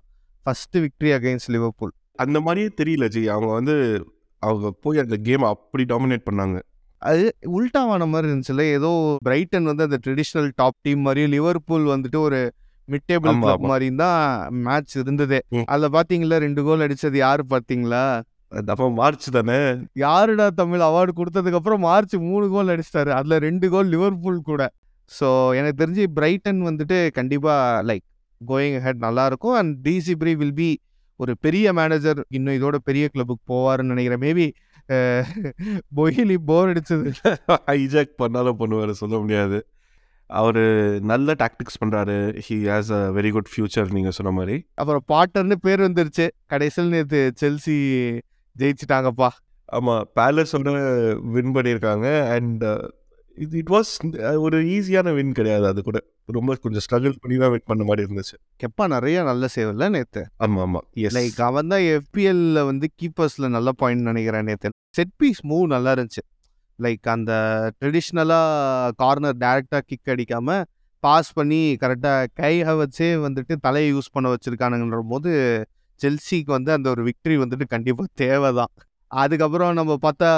ஃபர்ஸ்ட் 0.46 0.76
விக்டரி 0.78 1.12
அகைன்ஸ்ட் 1.18 1.52
லிவர்பூல் 1.56 1.92
அந்த 2.16 2.40
மாதிரியே 2.40 2.68
தெரியல 2.80 3.06
ஜி. 3.08 3.22
அவங்க 3.28 3.52
வந்து 3.52 3.74
அவங்க 4.42 4.66
போய் 4.80 4.98
அந்த 4.98 5.16
கேம் 5.16 5.42
அப்படி 5.42 5.84
டாமினேட் 5.94 6.26
பண்ணாங்க. 6.30 6.58
அது 7.02 7.24
உல்டாவான 7.56 8.06
மாதிரி 8.08 8.26
இருந்துச்சுல்ல. 8.32 8.64
ஏதோ 8.78 8.90
பிரைட்டன் 9.24 9.64
வந்து 9.64 9.82
அந்த 9.82 9.98
ட்ரெடிஷ்னல் 10.06 10.50
டாப் 10.54 10.78
டீம் 10.82 11.00
மாதிரியும் 11.00 11.30
லிவர்பூல் 11.30 11.86
வந்துட்டு 11.94 12.16
ஒரு 12.16 12.40
மிட் 12.88 13.06
டேபிள் 13.10 13.30
ஆமா, 13.30 13.42
கிளப். 13.44 13.66
மாதிரியும் 13.70 14.00
தான் 14.02 14.22
மேட்ச் 14.64 14.94
இருந்ததே. 15.00 15.38
அதில் 15.72 15.94
பார்த்தீங்களா 15.96 16.38
ரெண்டு 16.44 16.62
கோல் 16.66 16.84
அடிச்சது 16.86 17.18
யாரு 17.24 17.44
பார்த்தீங்களா 17.52 18.04
அது 18.52 18.70
அப்போ 18.74 18.86
மார்ச் 18.98 19.26
தானே? 19.36 19.58
யாருடா 20.02 20.46
தமிழ் 20.58 20.82
அவார்டு 20.88 21.12
கொடுத்ததுக்கு 21.12 21.58
அப்புறம் 21.60 21.80
மார்ச் 21.80 22.14
மூணு 22.26 22.46
கோல் 22.52 22.72
அடிச்சிட்டாரு. 22.74 23.10
அதுல 23.18 23.38
ரெண்டு 23.46 23.66
கோல் 23.72 23.92
லிவர்பூல் 23.94 24.40
கூட. 24.50 24.62
ஸோ 25.10 25.28
எனக்கு 25.58 25.80
தெரிஞ்சு 25.80 26.04
பிரைட்டன் 26.18 26.60
வந்துட்டு 26.68 26.98
கண்டிப்பா 27.18 27.54
லைக் 27.88 28.04
கோயிங் 28.40 28.78
ஹெட் 28.84 29.04
நல்லா 29.06 29.24
இருக்கும் 29.30 29.56
அண்ட் 29.58 29.72
டிசி 29.86 30.14
ப்ரீ 30.20 30.32
வில் 30.34 30.54
பி 30.54 30.70
ஒரு 31.20 31.32
பெரிய 31.40 31.66
மேனேஜர் 31.72 32.20
இன்னும் 32.30 32.56
இதோட 32.58 32.76
பெரிய 32.88 33.04
கிளப்புக்கு 33.12 33.44
போவாருன்னு 33.52 33.92
நினைக்கிறேன். 33.94 34.22
மேபி 34.24 34.46
பொய்லி 35.98 36.36
போர் 36.48 36.70
அடிச்சது. 36.72 37.04
ஹைஜாக் 37.68 38.12
பண்ணாலும் 38.16 38.58
பண்ணுவார் 38.60 39.00
சொல்ல 39.02 39.16
முடியாது. 39.18 39.58
அவர் 40.40 40.62
நல்ல 41.10 41.34
டாக்டிக்ஸ் 41.42 41.80
பண்ணுறாரு 41.82 42.16
he 42.46 42.56
has 42.70 42.90
a 42.98 43.02
very 43.18 43.30
good 43.36 43.50
future 43.52 43.94
நீங்கள் 43.96 44.16
சொன்ன 44.18 44.32
மாதிரி. 44.38 44.56
அப்புறம் 44.80 45.04
பாட்டர்னு 45.12 45.56
பேர் 45.66 45.86
வந்துருச்சு. 45.86 46.26
கடைசியில் 46.52 46.92
நேற்று 46.94 47.20
செல்சி 47.42 47.76
ஜெயிச்சிட்டாங்கப்பா. 48.56 49.30
ஆமாம் 49.78 50.04
பேலஸோட 50.18 50.72
வின் 51.36 51.54
பண்ணியிருக்காங்க. 51.56 52.08
அண்ட் 52.36 52.64
இது 53.44 53.54
இட் 53.60 53.72
வாஸ் 53.74 53.92
ஒரு 54.46 54.58
ஈஸியான 54.74 55.14
வின் 55.14 55.32
கிடையாது 55.38 55.66
அது 55.70 55.80
கூட. 55.86 55.98
ரொம்ப 56.36 56.54
கொஞ்சம் 56.64 56.84
ஸ்ட்ரகிள் 56.84 57.16
பண்ணி 57.22 57.36
தான் 57.42 57.52
வின் 57.54 57.68
பண்ண 57.70 57.82
மாதிரி 57.88 58.04
இருந்துச்சு. 58.06 58.36
கெப்பா 58.62 58.84
நிறைய 58.94 59.22
நல்ல 59.30 59.48
சேவ் 59.54 59.70
இல்லை 59.74 59.88
நேற்று 59.96 60.22
ஆமா 60.44 60.60
ஆமா. 60.66 60.80
லைக் 61.16 61.40
அவன் 61.48 61.72
தான் 61.72 61.84
எஃபிஎல்ல 61.94 62.62
வந்து 62.70 62.88
கீப்பர்ஸ்ல 63.00 63.48
நல்ல 63.56 63.72
பாயிண்ட் 63.82 64.08
நினைக்கிறேன் 64.10 64.48
நேற்று 64.50 64.70
செட் 64.98 65.14
பீஸ் 65.22 65.42
மூவ் 65.52 65.66
நல்லா 65.74 65.92
இருந்துச்சு. 65.96 66.22
லைக் 66.82 67.08
அந்த 67.08 67.32
ட்ரெடிஷ்னலாக 67.80 68.90
கார்னர் 68.96 69.36
டைரெக்டாக 69.36 69.80
கிக் 69.86 70.12
அடிக்காம 70.14 70.62
பாஸ் 71.00 71.32
பண்ணி 71.32 71.76
கரெக்டாக 71.80 72.26
கையை 72.34 72.74
வச்சே 72.74 73.08
வந்துட்டு 73.26 73.56
தலையை 73.60 73.94
யூஸ் 73.94 74.12
பண்ண 74.12 74.34
வச்சிருக்கானுங்கன்ற 74.34 75.00
போது 75.08 75.30
செல்சிக்கு 76.00 76.50
வந்து 76.50 76.72
அந்த 76.72 76.90
ஒரு 76.90 77.02
விக்ட்ரி 77.04 77.36
வந்துட்டு 77.42 77.66
கண்டிப்பாக 77.68 78.08
தேவை 78.14 78.52
தான் 78.52 78.72
அதுக்கப்புறம் 79.08 79.72
நம்ம 79.72 79.96
பார்த்தா 80.02 80.30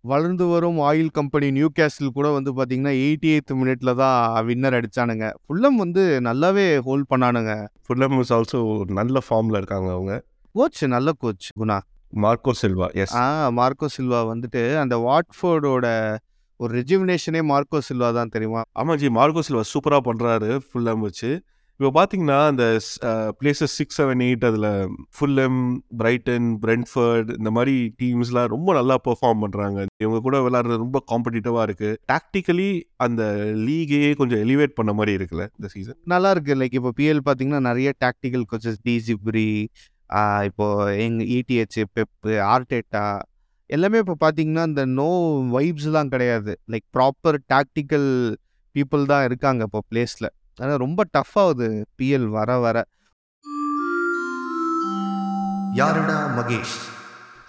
வளர்ந்து 0.00 0.46
வரும் 0.46 0.78
ஆயில் 0.78 1.10
கம்பெனி 1.12 1.50
நியூ 1.50 1.68
கேஸ்டில் 1.78 2.10
கூட 2.12 2.30
வந்து 2.30 2.50
பார்த்தீங்கன்னா 2.52 2.92
எயிட்டி 3.04 3.28
எய்த் 3.36 3.52
மினிட்ல 3.60 3.94
தான் 3.94 4.46
வின்னர் 4.46 4.76
அடிச்சானுங்க. 4.78 5.32
ஃபுல்லம் 5.44 5.74
வந்து 5.74 6.20
நல்லாவே 6.20 6.78
ஹோல்ட் 6.78 7.10
பண்ணானுங்க. 7.14 7.66
ஃபுல்லம் 7.86 8.18
இஸ் 8.20 8.32
ஆல்சோ 8.32 8.84
நல்ல 8.84 9.20
ஃபார்ம்ல 9.28 9.56
இருக்காங்க 9.56 9.90
அவங்க. 9.92 10.22
கோச் 10.52 10.84
நல்ல 10.84 11.12
coach 11.12 11.48
Guna. 11.60 11.78
Marco 12.12 12.52
Silva 12.62 12.88
yes 13.02 13.14
ஆ 13.20 13.24
மார்க்கோ 13.58 13.86
சில்வா 13.96 14.20
வந்துட்டு 14.32 14.62
அந்த 14.82 14.96
வாட்ஃபோர்டோட 15.08 15.86
ஒரு 16.60 16.70
ரெஜிமினேஷனே 16.80 17.40
மார்க்கோ 17.50 17.78
சில்வா 17.88 18.08
தான் 18.12 18.32
தெரியுமா? 18.34 18.60
ஆமா 18.80 18.94
ஜி 19.00 19.08
மார்க்கோ 19.16 19.42
சில்வா 19.46 19.64
சூப்பரா 19.72 19.98
பண்றாரு 20.08 20.50
ஃபுல்லம் 20.66 21.02
வச்சு. 21.06 21.30
இப்போ 21.80 21.90
பார்த்தீங்கன்னா 21.96 22.36
அந்த 22.50 22.64
பிளேசஸ் 23.38 23.72
சிக்ஸ் 23.78 23.96
செவன் 24.00 24.20
எயிட் 24.26 24.44
அதில் 24.48 24.66
ஃபுல்லம் 25.16 25.58
பிரைட்டன் 26.00 26.46
பிரென்ஃபர்ட் 26.64 27.30
இந்த 27.38 27.50
மாதிரி 27.56 27.74
டீம்ஸ்லாம் 28.00 28.52
ரொம்ப 28.52 28.72
நல்லா 28.78 28.96
பெர்ஃபார்ம் 29.06 29.42
பண்ணுறாங்க 29.44 29.78
இவங்க 30.04 30.20
கூட 30.26 30.38
விளையாடுறது 30.44 30.84
ரொம்ப 30.84 31.00
காம்படிட்டிவாக 31.12 31.66
இருக்குது 31.68 31.98
டாக்டிக்கலி 32.12 32.68
அந்த 33.06 33.24
லீகையே 33.66 34.12
கொஞ்சம் 34.20 34.42
எலிவேட் 34.46 34.76
பண்ண 34.78 34.92
மாதிரி 34.92 35.16
இருக்குல்ல 35.18 35.46
இந்த 35.58 35.70
சீசன் 35.74 35.98
நல்லா 36.14 36.30
இருக்கு. 36.36 36.54
லைக் 36.60 36.78
இப்போ 36.80 36.92
பிஎல் 37.00 37.24
பார்த்தீங்கன்னா 37.28 37.62
நிறைய 37.70 37.90
டாக்டிக்கல் 38.06 38.46
கோச்சஸ் 38.52 38.80
டிசிப்ரி 38.88 39.48
இப்போ 40.48 40.66
எங்க 41.04 41.20
இடிஹெச் 41.36 41.78
பெப்பு 41.96 42.32
ஆர்டேட்டா 42.52 43.04
எல்லாமே 43.70 44.00
இப்போ 44.02 44.16
பார்த்தீங்கன்னா 44.22 44.64
இந்த 44.70 44.82
நோ 44.98 45.10
வைப்ஸ்லாம் 45.54 46.12
கிடையாது. 46.14 46.52
லைக் 46.72 46.86
ப்ராப்பர் 46.96 47.38
டாக்டிக்கல் 47.52 48.08
பீப்புள் 48.74 49.04
தான் 49.12 49.24
இருக்காங்க 49.28 49.62
இப்போ 49.68 49.80
பிளேஸில் 49.90 50.28
ஆனால் 50.58 50.80
ரொம்ப 50.84 51.00
டஃப் 51.16 51.36
ஆகுது 51.42 51.68
பிஎல் 51.98 52.26
வர 52.38 52.58
வர. 52.64 52.76
யாருடா 55.80 56.18
மகேஷ்? 56.38 56.74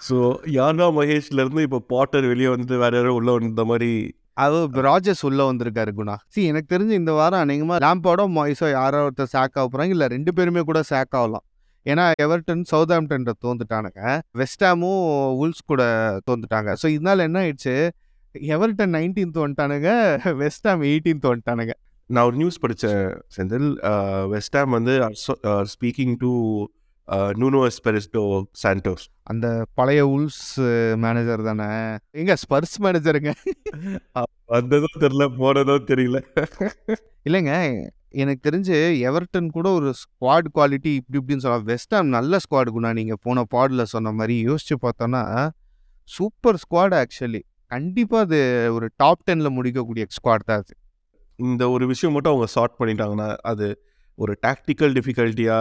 ஸோ 0.06 0.16
யாருனா 0.58 0.86
மகேஷ்லேருந்து 0.98 1.66
இப்போ 1.66 1.80
பாட்டர் 1.92 2.26
வெளியே 2.30 2.48
வந்து 2.54 2.74
வேற 2.82 2.92
யாரும் 2.98 3.18
உள்ள 3.18 3.30
வந்த 3.36 3.64
மாதிரி? 3.70 3.90
அது 4.44 4.58
ராஜஸ் 4.86 5.22
உள்ள 5.28 5.42
வந்திருக்காரு 5.50 5.92
குணா. 5.98 6.14
சி 6.34 6.40
எனக்கு 6.52 6.72
தெரிஞ்சு 6.72 6.94
இந்த 7.00 7.12
வாரம் 7.18 7.42
அநேகமாக 7.44 7.78
லாம்போடோ 7.84 8.24
மாய்ஸோ 8.38 8.68
யாரோ 8.78 8.98
ஒருத்தர் 9.06 9.30
சேக் 9.34 9.56
ஆக 9.60 9.66
போகிறாங்க 9.66 9.94
இல்லை 9.96 10.08
ரெண்டு 10.14 10.32
பேருமே 10.38 10.62
கூட 10.70 10.80
சேக் 10.90 11.16
ஆகலாம். 11.20 11.44
ஏன்னா 11.90 12.04
எவர்டன் 12.24 12.62
சவுதாம்டன் 12.72 13.26
தோந்துட்டானுங்க. 13.46 14.02
வெஸ்டாமும் 14.40 15.02
உல்ஸ் 15.42 15.68
கூட 15.72 15.82
தோந்துட்டாங்க. 16.28 16.70
ஸோ 16.82 16.86
இதனால 16.96 17.26
என்ன 17.28 17.40
ஆயிடுச்சு? 17.44 17.76
எவர்டன் 18.54 18.94
நைன்டீன்த் 18.98 19.42
வந்துட்டானுங்க 19.42 19.90
வெஸ்டாம் 20.42 20.82
எயிட்டீன்த் 20.90 21.28
வந்துட்டானுங்க. 21.30 21.74
நான் 22.10 22.26
ஒரு 22.28 22.36
நியூஸ் 22.40 22.62
படித்தேன் 22.62 23.04
Senthil. 23.36 23.68
West 24.32 24.72
Ham 24.78 24.94
speaking 25.72 26.16
to 26.24 26.32
Nuno 27.34 27.58
Espirito 27.68 28.22
Santo 28.62 29.04
அந்த 29.22 29.46
பழைய 29.74 30.00
உல்ஸ் 30.06 30.44
மேனேஜர் 30.96 31.42
தானே? 31.42 31.68
எங்க 32.12 32.32
ஸ்பர்ஸ் 32.42 32.76
மேனேஜருங்க 32.80 33.32
வந்ததோ 34.46 34.88
தெரியல 35.00 35.24
போனதோ 35.38 35.76
தெரியல. 35.90 36.18
இல்லைங்க 37.26 37.52
எனக்கு 38.14 38.42
தெரிஞ்சு 38.48 38.76
எவர்டன் 39.08 39.48
கூட 39.50 39.68
ஒரு 39.70 39.88
ஸ்குவாட் 40.02 40.48
குவாலிட்டி 40.54 40.90
இப்படி 40.94 41.18
இப்படின்னு 41.20 41.44
சொல்லலாம். 41.44 41.66
வெஸ்டாம் 41.66 42.08
நல்ல 42.08 42.38
ஸ்குவாட் 42.38 42.70
குணா 42.76 42.92
நீங்கள் 42.92 43.20
போன 43.22 43.44
பாடில் 43.54 43.90
சொன்ன 43.94 44.12
மாதிரி. 44.12 44.36
யோசிச்சு 44.46 44.76
பார்த்தோன்னா 44.82 45.22
சூப்பர் 46.08 46.58
ஸ்குவாட் 46.64 46.94
ஆக்சுவலி 46.94 47.40
கண்டிப்பாக 47.70 48.24
அது 48.26 48.38
ஒரு 48.72 48.86
டாப் 48.96 49.24
டென்னில் 49.24 49.54
முடிக்கக்கூடிய 49.56 50.06
ஸ்குவாட் 50.16 50.48
தான் 50.50 50.62
அது. 50.62 50.74
இந்த 51.38 51.62
ஒரு 51.70 51.86
விஷயம் 51.86 52.14
மட்டும் 52.14 52.32
அவங்க 52.32 52.46
சார்ட் 52.46 52.78
பண்ணிட்டாங்கன்னா 52.78 53.28
அது 53.42 53.66
ஒரு 54.18 54.34
டாக்டிக்கல் 54.46 54.94
டிஃபிகல்ட்டியா 54.98 55.58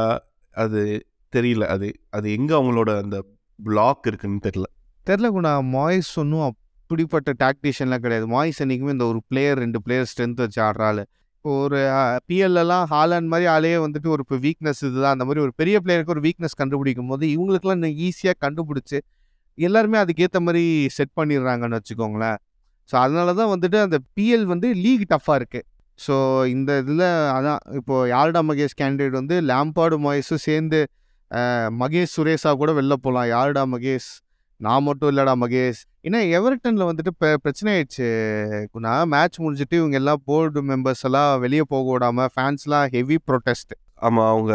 அது 0.56 0.82
தெரியல. 1.38 1.66
அது 1.76 1.88
அது 2.18 2.28
எங்கே 2.38 2.54
அவங்களோட 2.60 2.92
அந்த 3.04 3.18
பிளாக் 3.60 4.08
இருக்குன்னு 4.12 4.42
தெரியல. 4.48 4.68
தெரில 5.08 5.28
குணா. 5.36 5.52
மாய்ஸ் 5.76 6.14
ஒன்றும் 6.22 6.46
அப்படிப்பட்ட 6.48 7.30
டாக்டிஷியன்லாம் 7.44 8.04
கிடையாது. 8.06 8.26
மாய்ஸ் 8.36 8.62
என்றைக்குமே 8.64 8.96
இந்த 8.96 9.06
ஒரு 9.12 9.20
பிளேயர் 9.30 9.60
ரெண்டு 9.64 9.80
பிளேயர் 9.86 10.10
ஸ்ட்ரென்த் 10.12 10.42
வச்சு 10.46 10.60
ஆடுறாள். 10.68 11.02
இப்போ 11.38 11.52
ஒரு 11.66 11.80
பிஎல்லாம் 12.30 12.86
ஹாலாண்ட் 12.92 13.30
மாதிரி 13.32 13.48
ஆளையே 13.56 13.78
வந்துட்டு 13.86 14.10
ஒரு 14.14 14.22
இப்போ 14.26 14.38
வீக்னஸ் 14.46 14.82
இதுதான். 14.88 15.14
அந்த 15.16 15.26
மாதிரி 15.28 15.42
ஒரு 15.46 15.54
பெரிய 15.62 15.76
பிளேயருக்கு 15.84 16.14
ஒரு 16.16 16.24
வீக்னஸ் 16.28 16.58
கண்டுபிடிக்கும் 16.62 17.12
போது 17.12 17.26
இவங்களுக்குலாம் 17.36 17.78
இன்னும் 17.80 17.98
ஈஸியாக 18.08 18.38
கண்டுபிடிச்சி 18.46 19.00
எல்லாருமே 19.58 19.98
அதுக்கேற்ற 20.04 20.40
மாதிரி 20.48 20.64
செட் 20.98 21.14
பண்ணிடுறாங்கன்னு 21.20 21.78
வச்சுக்கோங்களேன். 21.80 22.38
ஸோ 22.90 22.96
அதனால 23.04 23.30
தான் 23.40 23.52
வந்துட்டு 23.54 23.78
அந்த 23.86 23.98
பிஎல் 24.18 24.46
வந்து 24.54 24.68
லீக் 24.84 25.06
டஃப்பாக 25.14 25.38
இருக்குது 25.40 25.66
ஸோ 26.00 26.16
இந்த 26.56 26.72
இதில் 26.82 27.06
அதான் 27.36 27.62
இப்போது 27.80 28.10
யாழ்டா 28.14 28.42
மகேஷ் 28.50 28.76
கேண்டிடேட் 28.82 29.16
வந்து 29.20 29.36
லேம்பாடு 29.52 29.98
மாய்ஸும் 30.06 30.44
சேர்ந்து 30.48 30.80
மகேஷ் 31.82 32.16
சுரேஷா 32.18 32.52
கூட 32.62 32.72
வெளில 32.80 32.96
போகலாம் 33.06 33.28
யாருடா 33.36 33.64
மகேஷ்? 33.76 34.10
நான் 34.62 34.86
மட்டும் 34.88 35.10
இல்லடா 35.12 35.34
மகேஷ். 35.44 35.80
ஏன்னா 36.08 36.20
எவர்டனில் 36.38 36.88
வந்துட்டு 36.90 37.12
இப்போ 37.14 37.30
பிரச்சனை 37.46 37.70
ஆயிடுச்சு 37.76 38.08
குணா. 38.74 38.92
மேட்ச் 39.14 39.40
முடிஞ்சிட்டு 39.44 39.76
இவங்க 39.82 39.98
எல்லாம் 40.02 40.22
போர்டு 40.30 40.62
மெம்பர்ஸ் 40.72 41.04
எல்லாம் 41.10 41.32
வெளியே 41.46 41.66
போக 41.74 41.88
விடாமல் 41.96 42.32
ஃபேன்ஸ்லாம் 42.36 42.88
ஹெவி 42.96 43.18
ப்ரொட்டஸ்ட் 43.30 43.74
ஆமாம் 44.08 44.30
அவங்க 44.34 44.54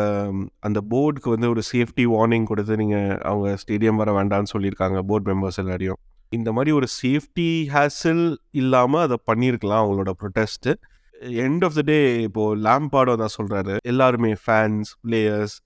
அந்த 0.66 0.78
போர்டுக்கு 0.92 1.28
வந்து 1.34 1.48
ஒரு 1.54 1.62
சேஃப்டி 1.72 2.04
வார்னிங் 2.14 2.46
கொடுத்து 2.50 2.74
நீங்கள் 2.82 3.10
அவங்க 3.30 3.48
ஸ்டேடியம் 3.62 4.00
வர 4.02 4.10
வேண்டாம்னு 4.18 4.52
சொல்லியிருக்காங்க 4.54 5.00
போர்டு 5.10 5.28
மெம்பர்ஸ் 5.30 5.60
எல்லாரையும். 5.62 6.00
இந்த 6.32 6.48
மாதிரி 6.56 6.70
ஒரு 6.78 6.86
சேஃப்டி 7.00 7.48
ஹேசல் 7.74 8.24
இல்லாமல் 8.60 9.04
அதை 9.06 9.16
பண்ணியிருக்கலாம் 9.30 9.82
அவங்களோட 9.82 10.12
protest 10.20 10.72
end 11.46 11.64
of 11.68 11.76
the 11.78 11.82
day 11.90 11.96
இப்போது 12.26 12.60
லேம்பாடோ 12.66 13.14
தான் 13.22 13.34
சொல்கிறாரு 13.38 13.74
எல்லாருமே 13.92 14.32
ஃபேன்ஸ் 14.44 14.90
பிளேயர்ஸ் 15.06 15.56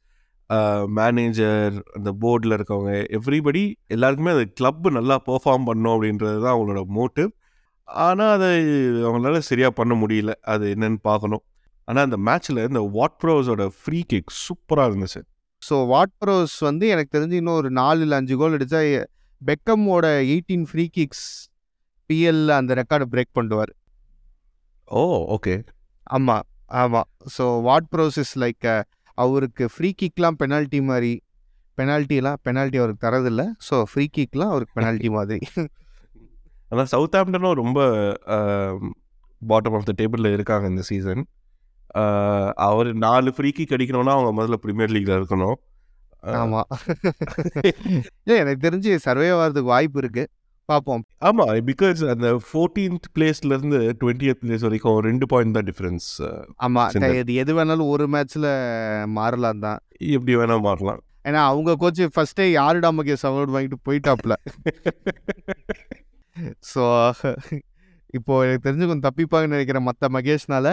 மேனேஜர் 0.99 1.75
அந்த 1.97 2.11
போர்டில் 2.23 2.57
இருக்கவங்க 2.57 2.93
எவ்ரிபடி 3.19 3.63
எல்லாருக்குமே 3.95 4.35
அது 4.37 4.45
கிளப் 4.59 4.87
நல்லா 4.99 5.17
பெர்ஃபார்ம் 5.29 5.67
பண்ணோம் 5.71 5.95
அப்படின்றது 5.97 6.39
தான் 6.45 6.55
அவங்களோட 6.57 6.83
மோட்டிவ் 6.99 7.31
ஆனால் 7.89 8.33
அதை 8.37 8.51
அவங்களால 9.07 9.41
சரியாக 9.49 9.73
பண்ண 9.79 9.95
முடியல. 10.03 10.33
அது 10.53 10.65
என்னன்னு 10.75 11.01
பார்க்கணும். 11.11 11.43
ஆனால் 11.89 12.07
அந்த 12.09 12.19
மேட்ச்சில் 12.29 12.61
இந்த 12.69 12.83
வாட் 12.97 13.17
ப்ரோஸோட 13.23 13.63
ஃப்ரீ 13.81 13.99
கிக் 14.13 14.31
சூப்பராக 14.45 14.89
இருந்துச்சு. 14.91 15.21
ஸோ 15.63 15.75
வாட் 15.93 16.15
ப்ரோஸ் 16.23 16.55
வந்து 16.69 16.85
எனக்கு 16.95 17.15
தெரிஞ்சு 17.17 17.37
இன்னும் 17.41 17.59
ஒரு 17.61 17.71
நாலு 17.81 18.01
இல்லை 18.05 18.17
அஞ்சு 18.21 18.37
கோல் 18.41 18.57
அடித்தா 18.59 18.81
பெக்கமோட 19.43 20.07
எயிட்டீன் 20.33 20.67
ஃப்ரீ 20.71 20.85
கிக்ஸ் 20.97 21.27
பிஎல்ல 22.11 22.51
அந்த 22.61 22.73
ரெக்கார்டை 22.81 23.07
பிரேக் 23.15 23.37
பண்ணுவார். 23.39 23.73
ஓ 24.89 25.03
ஓகே 25.37 25.55
ஆமாம் 26.17 26.47
ஆமாம் 26.83 27.09
so 27.37 27.45
what 27.69 27.89
pros 27.95 28.19
is 28.23 28.35
like 28.45 28.67
அவருக்கு 29.19 29.65
ஃப்ரீ 29.75 29.91
கிக்லாம் 30.03 30.39
பெனால்ட்டி 30.43 30.81
மாதிரி 30.91 31.13
பெனால்ட்டிலாம் 31.79 32.41
பெனால்ட்டி 32.47 32.79
அவருக்கு 32.81 33.05
தரதில்ல. 33.07 33.43
ஸோ 33.69 33.77
ஃப்ரீ 33.91 34.05
கிக்லாம் 34.17 34.53
அவருக்கு 34.53 34.77
பெனால்ட்டி 34.79 35.11
மாதிரி. 35.17 35.41
ஆனால் 36.71 36.89
சவுத் 36.93 37.17
ஆம்டனும் 37.19 37.61
ரொம்ப 37.63 37.79
பாட்டம் 39.43 39.77
ஆஃப் 39.79 39.89
த 39.89 39.95
டேபிளில் 40.01 40.35
இருக்காங்க 40.37 40.67
இந்த 40.73 40.85
சீசன் 40.91 41.23
அவர் 42.67 42.89
நாலு 43.07 43.31
ஃப்ரீ 43.37 43.51
கிக் 43.57 43.75
அடிக்கணும்னா 43.77 44.15
அவங்க 44.17 44.31
முதல்ல 44.39 44.57
ப்ரீமியர் 44.65 44.95
லீக்ல 44.95 45.19
இருக்கணும். 45.21 45.59
ஆமாம் 46.43 46.69
இல்லை 48.25 48.37
எனக்கு 48.43 48.65
தெரிஞ்சு 48.67 48.93
சர்வே 49.07 49.29
ஆகிறதுக்கு 49.35 49.73
வாய்ப்பு 49.75 50.01
இருக்குது 50.03 50.31
பார்ப்போம் 50.69 51.03
ஆமா 51.29 51.45
பிகாஸ் 51.71 52.01
அந்த 52.13 52.29
ஃபோர்டீன்த் 52.47 53.09
பிளேஸ்லேருந்து 53.17 53.81
டுவெண்ட்டியத் 54.03 54.41
பிளேஸ் 54.43 54.65
வரைக்கும் 54.67 55.01
ரெண்டு 55.09 55.27
பாயிண்ட் 55.33 55.57
தான் 55.57 55.69
டிஃப்ரென்ஸ் 55.71 56.09
ஆமாம் 56.67 56.93
சிந்தர். 56.95 57.17
இது 57.23 57.35
எது 57.43 57.55
வேணாலும் 57.59 57.91
ஒரு 57.95 58.07
மேட்ச்சில் 58.15 58.49
மாறலாம் 59.19 59.63
தான். 59.67 59.81
எப்படி 60.17 60.35
வேணா 60.41 60.57
மாறலாம். 60.69 61.03
ஏன்னா 61.25 61.43
அவங்க 61.51 61.77
கோச் 61.83 62.03
ஃபர்ஸ்டே 62.15 62.47
யாருடா 62.53 62.91
மகேஷ் 62.99 63.27
அவார்டு 63.29 63.55
வாங்கிட்டு 63.57 63.79
போயிட்டாப்ல. 63.89 64.35
ஸோ 66.73 66.83
இப்போ 68.15 68.35
எனக்கு 68.47 68.65
தெரிஞ்சு 68.67 68.87
கொஞ்சம் 68.89 69.07
தப்பிப்பாங்கன்னு 69.07 69.57
நினைக்கிறேன் 69.57 69.87
மற்ற 69.89 70.09
மகேஷ்னால. 70.17 70.69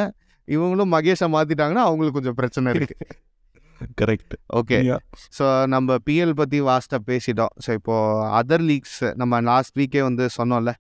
இவங்களும் 0.48 0.93
மகேஷை 0.95 1.27
மாற்றிட்டாங்கன்னா 1.36 1.83
அவங்களுக்கு 1.88 2.17
கொஞ்சம் 2.19 2.38
பிரச்சனை 2.39 2.71
இருக்கு. 2.74 2.95
கரெக்ட் 4.01 4.33
ஓகே 4.59 4.77
ஸோ 5.38 5.45
நம்ம 5.73 5.97
பிஎல் 6.07 6.38
பற்றி 6.39 6.59
வாஸ்ட்டாக 6.69 7.01
பேசிட்டோம். 7.09 7.53
ஸோ 7.65 7.69
இப்போது 7.79 8.23
அதர் 8.39 8.65
லீக்ஸ் 8.69 9.01
நம்ம 9.21 9.41
லாஸ்ட் 9.50 9.75
வீக்கே 9.81 10.01
வந்து 10.09 10.25
சொன்னோம்ல 10.38 10.73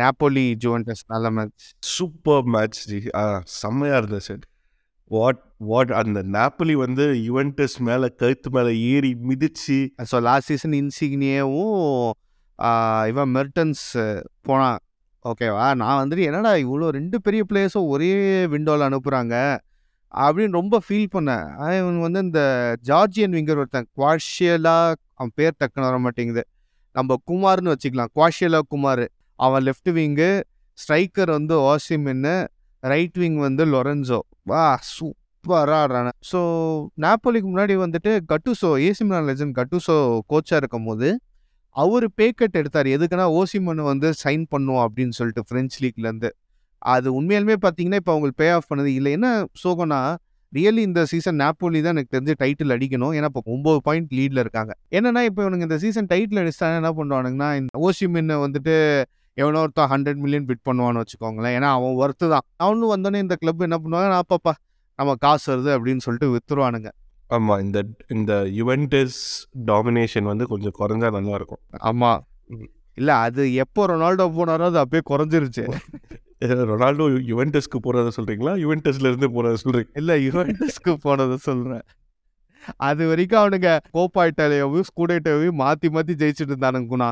நாப்போலி 0.00 0.44
ஜுவன்டஸ் 0.64 1.04
நல்ல 1.12 1.30
மேட்ச் 1.36 1.68
சூப்பர் 1.94 2.44
மேட்ச் 2.54 2.80
ஜி. 2.90 2.98
செம்மையாக 3.60 4.00
இருந்துச்சு. 4.00 4.36
வாட் 5.10 5.40
வாட் 5.70 5.92
அந்த 6.00 6.20
நாப்பலி 6.36 6.74
வந்து 6.84 7.04
யுவென்டஸ் 7.28 7.76
மேலே 7.88 8.08
கழுத்து 8.20 8.48
மேலே 8.56 8.72
ஏறி 8.92 9.12
மிதிச்சு. 9.28 9.78
ஸோ 10.10 10.16
லாஸ்ட் 10.28 10.50
சீசன் 10.52 10.76
இன்சிக்னியேவும் 10.82 12.10
இவன் 13.10 13.32
மெர்டன்ஸ் 13.36 13.84
போனான். 14.48 14.78
ஓகேவா 15.24 15.66
நான் 15.80 16.00
வந்துட்டு 16.00 16.24
என்னடா 16.28 16.50
இவ்வளோ 16.64 16.88
ரெண்டு 16.96 17.16
பெரிய 17.26 17.42
பிளேயர்ஸும் 17.50 17.90
ஒரே 17.94 18.10
விண்டோவில் 18.54 18.88
அனுப்புகிறாங்க 18.88 19.36
அப்படின்னு 20.16 20.50
ரொம்ப 20.50 20.80
ஃபீல் 20.88 21.06
பண்ணேன். 21.12 21.46
இவன் 21.78 22.00
வந்து 22.00 22.18
இந்த 22.18 22.40
ஜார்ஜியன் 22.84 23.34
விங்கர் 23.38 23.56
ஒருத்தன் 23.56 23.86
குவாஷியலா 23.98 24.94
அவன் 25.14 25.32
பேர் 25.34 25.54
டக்குன்னு 25.60 25.88
வர 25.90 25.98
மாட்டேங்குது. 25.98 26.42
நம்ம 26.92 27.16
குமார்னு 27.30 27.74
வச்சுக்கலாம் 27.74 28.12
குவாஷியலா 28.14 28.60
குமார். 28.68 29.08
அவன் 29.36 29.62
லெஃப்ட் 29.62 29.90
விங்கு 29.90 30.42
ஸ்ட்ரைக்கர் 30.78 31.30
வந்து 31.30 31.54
ஓசிமின்னு 31.60 32.46
ரைட் 32.80 33.18
விங் 33.18 33.36
வந்து 33.36 33.66
லொரன்சோ. 33.66 34.18
வா 34.42 34.80
சூப்பராக 34.98 35.82
ஆடுறான. 35.82 36.08
ஸோ 36.32 36.38
நாப்போலிக்கு 36.96 37.48
முன்னாடி 37.52 37.74
வந்துட்டு 37.84 38.20
கட்டுசோ 38.32 38.70
ஏசி 38.86 39.00
லெஜன் 39.00 39.54
கட்டுசோ 39.60 40.20
கோச்சாக 40.28 40.56
இருக்கும் 40.56 40.84
போது 40.84 41.20
அவர் 41.70 42.06
பே 42.14 42.32
எடுத்தார். 42.38 42.86
எதுக்குன்னா 42.86 43.42
ஓசிமன் 43.42 43.82
வந்து 43.82 44.12
சைன் 44.24 44.44
பண்ணும் 44.48 44.76
அப்படின்னு 44.76 45.08
சொல்லிட்டு 45.08 45.42
ஃப்ரெஞ்ச் 45.50 45.76
லீக்லேருந்து 45.80 46.30
அது 46.84 47.08
உண்மையாலுமே 47.18 47.56
பார்த்தீங்கன்னா 47.64 48.00
இப்போ 48.02 48.12
அவங்களுக்கு 48.12 48.40
பே 48.42 48.48
ஆஃப் 48.50 48.70
பண்ணது. 48.70 48.90
இல்லை 48.98 49.10
என்ன 49.12 49.28
சோகம்னா 49.64 50.00
ரியலி 50.52 50.82
இந்த 50.88 51.00
சீசன் 51.12 51.38
நாப்போலி 51.42 51.78
தான் 51.80 51.94
எனக்கு 51.96 52.14
தெரிஞ்சு 52.16 52.34
டைட்டில் 52.42 52.74
அடிக்கணும். 52.76 53.14
ஏன்னா 53.18 53.28
இப்போ 53.32 53.42
ஒம்பது 53.54 53.78
பாயிண்ட் 53.86 54.10
லீடில் 54.18 54.40
இருக்காங்க. 54.44 54.72
என்னன்னா 54.90 55.22
இப்போ 55.28 55.40
இவனுங்க 55.44 55.66
இந்த 55.68 55.78
சீசன் 55.84 56.10
டைட்டில் 56.12 56.40
அடிச்சிட்டாங்க 56.42 56.80
என்ன 56.82 56.92
பண்ணுவானுங்கன்னா 56.98 57.48
இந்த 57.60 57.80
ஓசிமின்னை 57.86 58.36
வந்துட்டு 58.44 58.74
எவனோ 59.36 59.60
ஒருத்தன் 59.60 59.90
ஹண்ட்ரட் 59.92 60.20
மில்லியன் 60.24 60.48
பிட் 60.50 60.66
பண்ணுவான்னு 60.68 61.02
வச்சுக்கோங்களேன். 61.02 61.54
ஏன்னா 61.58 61.70
அவன் 61.78 61.96
ஒர்த்து 62.02 62.26
தான். 62.34 62.44
அவனு 62.58 62.92
வந்தோடனே 62.94 63.22
இந்த 63.24 63.36
கிளப் 63.36 63.64
என்ன 63.68 63.78
பண்ணுவாங்க 63.78 64.10
நான் 64.12 64.24
அப்பப்பா 64.24 64.52
நம்ம 64.98 65.14
காசு 65.24 65.46
வருது 65.52 65.70
அப்படின்னு 65.76 66.04
சொல்லிட்டு 66.06 66.28
வித்துருவானுங்க. 66.34 66.90
ஆமாம் 67.30 67.60
இந்த 67.64 67.78
இந்த 68.08 68.32
யுவென்டஸ் 68.58 69.20
டாமினேஷன் 69.66 70.30
வந்து 70.32 70.46
கொஞ்சம் 70.46 70.76
குறைஞ்சா 70.78 71.10
நல்லா 71.10 71.34
இருக்கும். 71.34 71.62
ஆமாம். 71.90 72.22
இல்லை 72.98 73.14
அது 73.26 73.42
எப்போ 73.54 73.82
ரொனால்டோ 73.86 74.26
போனாரோ 74.36 74.66
அது 74.70 74.78
அப்படியே 74.78 75.04
குறைஞ்சிருச்சு. 75.12 75.64
ரொனால்டோ 76.42 77.04
யுவென்டஸ்க்கு 77.28 77.78
போகிறத 77.84 78.12
சொல்கிறீங்களா 78.16 78.54
யுவென்டஸ்லேருந்து 78.62 79.28
போகிறத 79.34 79.58
சொல்கிறீங்க 79.64 79.90
இல்லை 79.94 80.16
யுவென்டஸ்க்கு 80.26 80.94
போனதை 81.02 81.36
சொல்கிறேன் 81.42 81.84
அது 82.78 83.06
வரைக்கும் 83.06 83.40
அவனுங்க 83.40 83.70
கோப்பா 83.92 84.22
இட்டாலியாவையும் 84.24 84.88
ஸ்கூடேட்டாவையும் 84.90 85.52
மாற்றி 85.54 85.88
மாற்றி 85.88 86.12
ஜெயிச்சுட்டு 86.14 86.52
இருந்தானுங்க 86.52 86.88
குணா. 86.88 87.08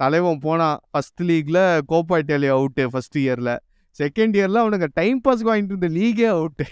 தலைவன் 0.00 0.38
போனான் 0.38 0.78
ஃபர்ஸ்ட் 0.90 1.22
லீக்ல 1.22 1.58
கோப்பா 1.86 2.18
இட்டாலியா 2.18 2.52
அவுட்டு 2.52 2.84
ஃபர்ஸ்ட் 2.90 3.18
இயரில் 3.18 3.52
செகண்ட் 4.00 4.34
இயரில் 4.36 4.62
அவனுங்க 4.62 4.88
டைம் 4.94 5.20
பாஸ்க்கு 5.20 5.50
வாங்கிட்டு 5.50 5.74
இருந்த 5.76 5.88
லீகே 5.88 6.26
அவுட்டு 6.28 6.66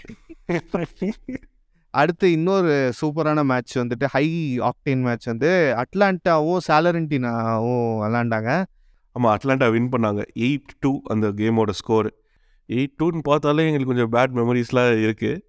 அடுத்து 1.93 2.31
இன்னொரு 2.31 2.91
சூப்பரான 3.01 3.43
மேட்ச் 3.45 3.77
வந்துட்டு 3.77 4.05
ஹை 4.05 4.25
ஆக்டேன் 4.61 5.01
மேட்ச் 5.01 5.25
வந்து 5.25 5.51
அட்லாண்டாவும் 5.77 6.61
சாலரண்டினாவும் 6.67 7.99
விளாண்டாங்க 8.01 8.51
ஆமாம் 9.17 9.33
அட்லாண்டா 9.35 9.67
வின் 9.75 9.91
பண்ணாங்க. 9.93 10.21
எயிட் 10.45 10.73
டூ 10.85 10.91
அந்த 11.13 11.27
கேமோட 11.41 11.71
ஸ்கோர் 11.81 12.09
எயிட் 12.75 12.95
டூன்னு 13.01 13.21
பார்த்தாலே 13.29 13.65
எங்களுக்கு 13.69 13.91
கொஞ்சம் 13.91 14.13
பேட் 14.15 14.33
மெமரிஸ்லாம் 14.39 14.89
இருக்குது 15.05 15.39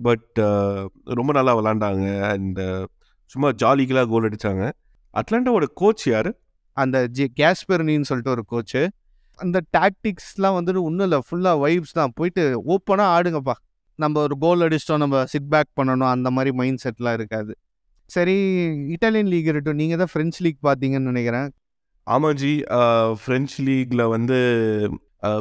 பட் 0.00 0.38
ரொம்ப 1.18 1.30
நல்லா 1.38 1.52
விளாண்டாங்க. 1.58 2.04
அண்ட் 2.32 2.60
சும்மா 3.32 3.48
ஜாலிக்கெலாம் 3.62 4.10
கோல் 4.12 4.28
அடித்தாங்க 4.28 4.64
அட்லாண்டாவோட 5.20 5.66
கோச் 5.80 6.04
யார்? 6.12 6.30
அந்த 6.82 6.96
ஜி 7.16 7.24
கேஸ்பெர்னின்னு 7.40 8.08
சொல்லிட்டு 8.10 8.34
ஒரு 8.36 8.44
கோச்சு 8.52 8.82
அந்த 9.44 9.58
டாக்டிக்ஸ்லாம் 9.76 10.56
வந்துட்டு 10.58 10.80
ஒன்றும் 10.88 11.06
இல்லை. 11.06 11.18
ஃபுல்லாக 11.26 11.56
வைப்ஸ் 11.64 11.96
தான். 11.98 12.12
போயிட்டு 12.18 12.42
ஓப்பனாக 12.74 13.14
ஆடுங்கப்பா. 13.16 13.54
நம்ம 14.02 14.20
ஒரு 14.26 14.34
கோல் 14.44 14.62
அடிச்சிட்டோம். 14.66 15.02
நம்ம 15.04 15.24
சிட் 15.32 15.48
பேக் 15.54 15.70
பண்ணணும். 15.80 16.10
அந்த 16.14 16.28
மாதிரி 16.36 16.50
மைண்ட் 16.60 16.82
செட்லாம் 16.84 17.16
இருக்காது. 17.18 17.52
சரி 18.10 18.36
இட்டாலியன் 18.94 19.30
லீக் 19.32 19.48
இருக்கட்டும். 19.50 19.80
நீங்கள் 19.82 20.00
தான் 20.02 20.12
ஃப்ரெஞ்ச் 20.12 20.38
லீக் 20.44 20.60
பார்த்தீங்கன்னு 20.68 21.10
நினைக்கிறேன். 21.12 21.48
ஆமாஜி 22.14 22.52
ஃப்ரெஞ்ச் 23.22 23.54
லீக்ல 23.68 24.02
வந்து 24.16 24.38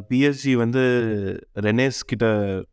பிஎஸ்ஜி 0.10 0.54
வந்து 0.62 0.84
ரெனேஸ் 1.66 2.00
கிட்ட 2.12 2.26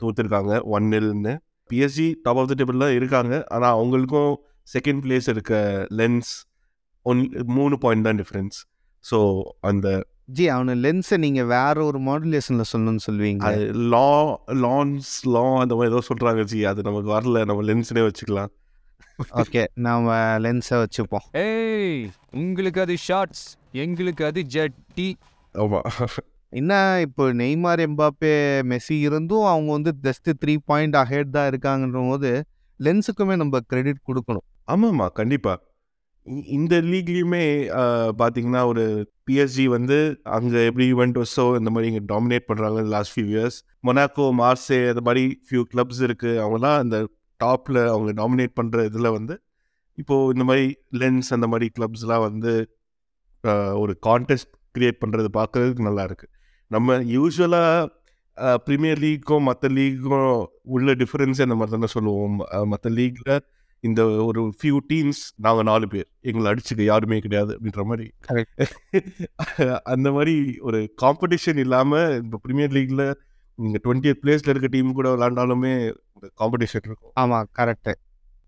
தோத்துருக்காங்க 0.02 0.52
ஒன் 0.76 0.86
நில்னு 0.94 1.34
பிஎஸ்ஜி 1.70 2.08
டாப் 2.24 2.40
ஆஃப் 2.40 2.48
த 2.50 2.54
டேபிளில் 2.60 2.94
இருக்காங்க. 2.98 3.34
ஆனால் 3.54 3.74
அவங்களுக்கும் 3.78 4.32
செகண்ட் 4.74 5.00
பிளேஸ் 5.04 5.28
இருக்க 5.34 5.54
லென்ஸ் 6.00 6.32
ஒன் 7.06 7.20
மூணு 7.58 7.76
பாயிண்ட் 7.84 8.06
தான் 8.08 8.20
டிஃப்ரென்ஸ் 8.22 8.58
ஸோ 9.04 9.18
அந்த 9.70 9.88
ஜி 10.36 10.44
அவனு 10.52 10.74
லென்ஸை 10.84 11.16
நீங்கள் 11.24 11.48
வேற 11.56 11.76
ஒரு 11.88 11.98
மாடுலேஷனில் 12.06 12.68
சொல்லணும்னு 12.70 13.02
சொல்லுவீங்க. 13.06 13.42
அது 13.48 13.64
லா 13.94 14.12
லான்ஸ் 14.64 15.10
லா 15.34 15.42
அந்த 15.62 15.74
மாதிரி 15.78 15.92
ஏதோ 15.92 16.00
சொல்கிறாங்க 16.10 16.44
ஜி. 16.52 16.60
அது 16.70 16.86
நமக்கு 16.88 17.10
வரல. 17.16 17.42
நம்ம 17.50 17.64
லென்ஸ்னே 17.70 18.04
வச்சுக்கலாம். 18.06 18.52
ஓகே 19.42 19.64
நாம 19.86 20.14
லென்ஸை 20.44 20.78
வச்சுப்போம். 20.84 21.26
ஏய் 21.42 22.00
உங்களுக்கு 22.44 22.80
அது 22.86 22.96
ஷார்ட்ஸ் 23.08 23.44
எங்களுக்கு 23.74 24.24
அது 24.24 24.40
ஜட்டி 24.54 25.08
ஆமாம் 25.54 25.86
என்ன 26.52 26.72
இப்போ 27.00 27.24
நெய்மார் 27.32 27.80
எம்பாப்பே 27.80 28.32
மெஸ்ஸி 28.62 28.96
இருந்தும் 29.00 29.46
அவங்க 29.46 29.70
வந்து 29.72 29.92
ஜஸ்ட் 30.02 30.28
த்ரீ 30.42 30.54
பாயிண்ட் 30.66 30.96
அஹெட் 30.96 31.30
தான் 31.30 31.48
இருக்காங்கன்ற 31.50 32.00
போது 32.08 32.30
லென்ஸுக்குமே 32.80 33.34
நம்ம 33.36 33.60
கிரெடிட் 33.70 34.00
கொடுக்கணும். 34.08 34.44
ஆமாம்மா 34.68 35.06
கண்டிப்பாக 35.12 35.60
இந்த 36.50 36.74
லீக்லேயுமே 36.82 37.42
பார்த்தீங்கன்னா 38.20 38.62
ஒரு 38.66 38.84
பிஎஸ்ஜி 39.28 39.64
வந்து 39.66 39.96
அங்கே 40.36 40.60
எப்படி 40.66 40.86
யுவென்டோஸோ 40.92 41.44
இந்த 41.58 41.70
மாதிரி 41.70 41.90
இங்கே 41.90 42.04
டாமினேட் 42.12 42.46
பண்ணுறாங்க 42.48 42.84
last 42.94 43.14
few 43.14 43.26
years 43.26 43.58
Monaco 43.86 44.26
Marseille 44.40 44.78
அந்த 44.88 45.00
மாதிரி 45.00 45.24
ஃபியூ 45.48 45.62
கிளப்ஸ் 45.72 46.00
இருக்குது 46.08 46.38
அவங்கலாம் 46.38 46.78
அந்த 46.78 46.98
டாப்பில் 47.40 47.80
அவங்க 47.88 48.12
டாமினேட் 48.22 48.54
பண்ணுற 48.60 48.84
இதில் 48.84 49.10
வந்து 49.10 49.34
இப்போது 49.98 50.32
இந்த 50.34 50.44
மாதிரி 50.44 50.66
லென்ஸ் 51.02 51.30
அந்த 51.32 51.46
மாதிரி 51.46 51.68
கிளப்ஸ்லாம் 51.78 52.24
வந்து 52.24 52.52
ஒரு 53.82 53.92
கான்டெஸ்ட் 54.06 54.52
க்ரியேட் 54.76 55.02
பண்ணுறது 55.02 55.28
பார்க்குறதுக்கு 55.38 55.88
நல்லா 55.88 56.04
இருக்கு. 56.08 56.26
நம்ம 56.70 56.96
யூஸ்வலாக 57.16 57.90
ப்ரீமியர் 58.66 59.00
லீக்கும் 59.04 59.44
மற்ற 59.48 59.68
லீக்கும் 59.78 60.22
உள்ள 60.76 60.92
டிஃப்ரென்ஸ் 61.02 61.42
அந்த 61.44 61.56
மாதிரி 61.58 61.74
தானே 61.76 61.90
சொல்லுவோம். 61.96 62.38
மற்ற 62.72 62.90
லீக்கில் 62.98 63.34
இந்த 63.84 64.02
ஒரு 64.28 64.42
ஃபியூ 64.58 64.76
டீம்ஸ் 64.90 65.22
நாங்கள் 65.44 65.68
நாலு 65.70 65.86
பேர். 65.92 66.08
எங்களை 66.28 66.46
அடிச்சுக்க 66.52 66.82
யாருமே 66.92 67.18
கிடையாது 67.26 67.52
அப்படின்ற 67.56 67.82
மாதிரி. 67.90 68.06
அந்த 69.94 70.08
மாதிரி 70.16 70.34
ஒரு 70.68 70.80
காம்படிஷன் 71.02 71.60
இல்லாமல் 71.64 72.14
இப்போ 72.22 72.38
ப்ரீமியர் 72.46 72.74
லீக்ல 72.78 73.04
இங்கே 73.58 73.80
டுவெண்ட்டி 73.84 74.12
பிளேஸில் 74.22 74.52
இருக்க 74.52 74.68
டீம் 74.76 74.96
கூட 74.98 75.08
விளாண்டாலுமே 75.14 75.74
காம்படிஷன் 76.42 76.86
இருக்கும். 76.88 77.12
ஆமாம் 77.22 77.48
கரெக்டு 77.60 77.94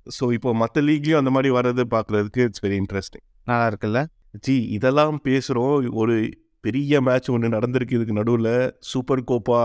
ஸோ 0.07 0.25
இப்போ 0.37 0.51
மற்ற 0.63 0.83
லீக்லேயும் 0.89 1.21
அந்த 1.23 1.31
மாதிரி 1.37 1.49
வர்றது 1.57 1.85
பார்க்குறதுக்கு 1.95 2.43
இட்ஸ் 2.49 2.63
வெரி 2.65 2.77
இன்ட்ரெஸ்டிங் 2.83 3.25
நல்லா 3.51 3.67
இருக்குல்ல? 3.71 4.01
ஜி 4.45 4.57
இதெல்லாம் 4.77 5.19
பேசுகிறோம் 5.25 5.91
ஒரு 6.03 6.17
பெரிய 6.61 7.01
மேட்ச் 7.01 7.29
ஒன்று 7.31 7.49
நடந்திருக்கு. 7.49 7.97
இதுக்கு 7.99 8.13
நடுவில் 8.13 8.77
super 8.81 9.23
Copa 9.31 9.61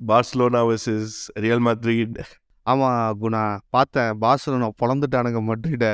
Barcelona 0.00 0.60
versus 0.68 1.12
Real 1.34 1.64
madrid. 1.66 2.24
ஆமாம் 2.62 3.18
குணா. 3.22 3.58
பார்த்தேன். 3.70 4.18
Barcelona 4.20 4.68
பிறந்துட்டானுங்க 4.82 5.40
Madrid 5.50 5.86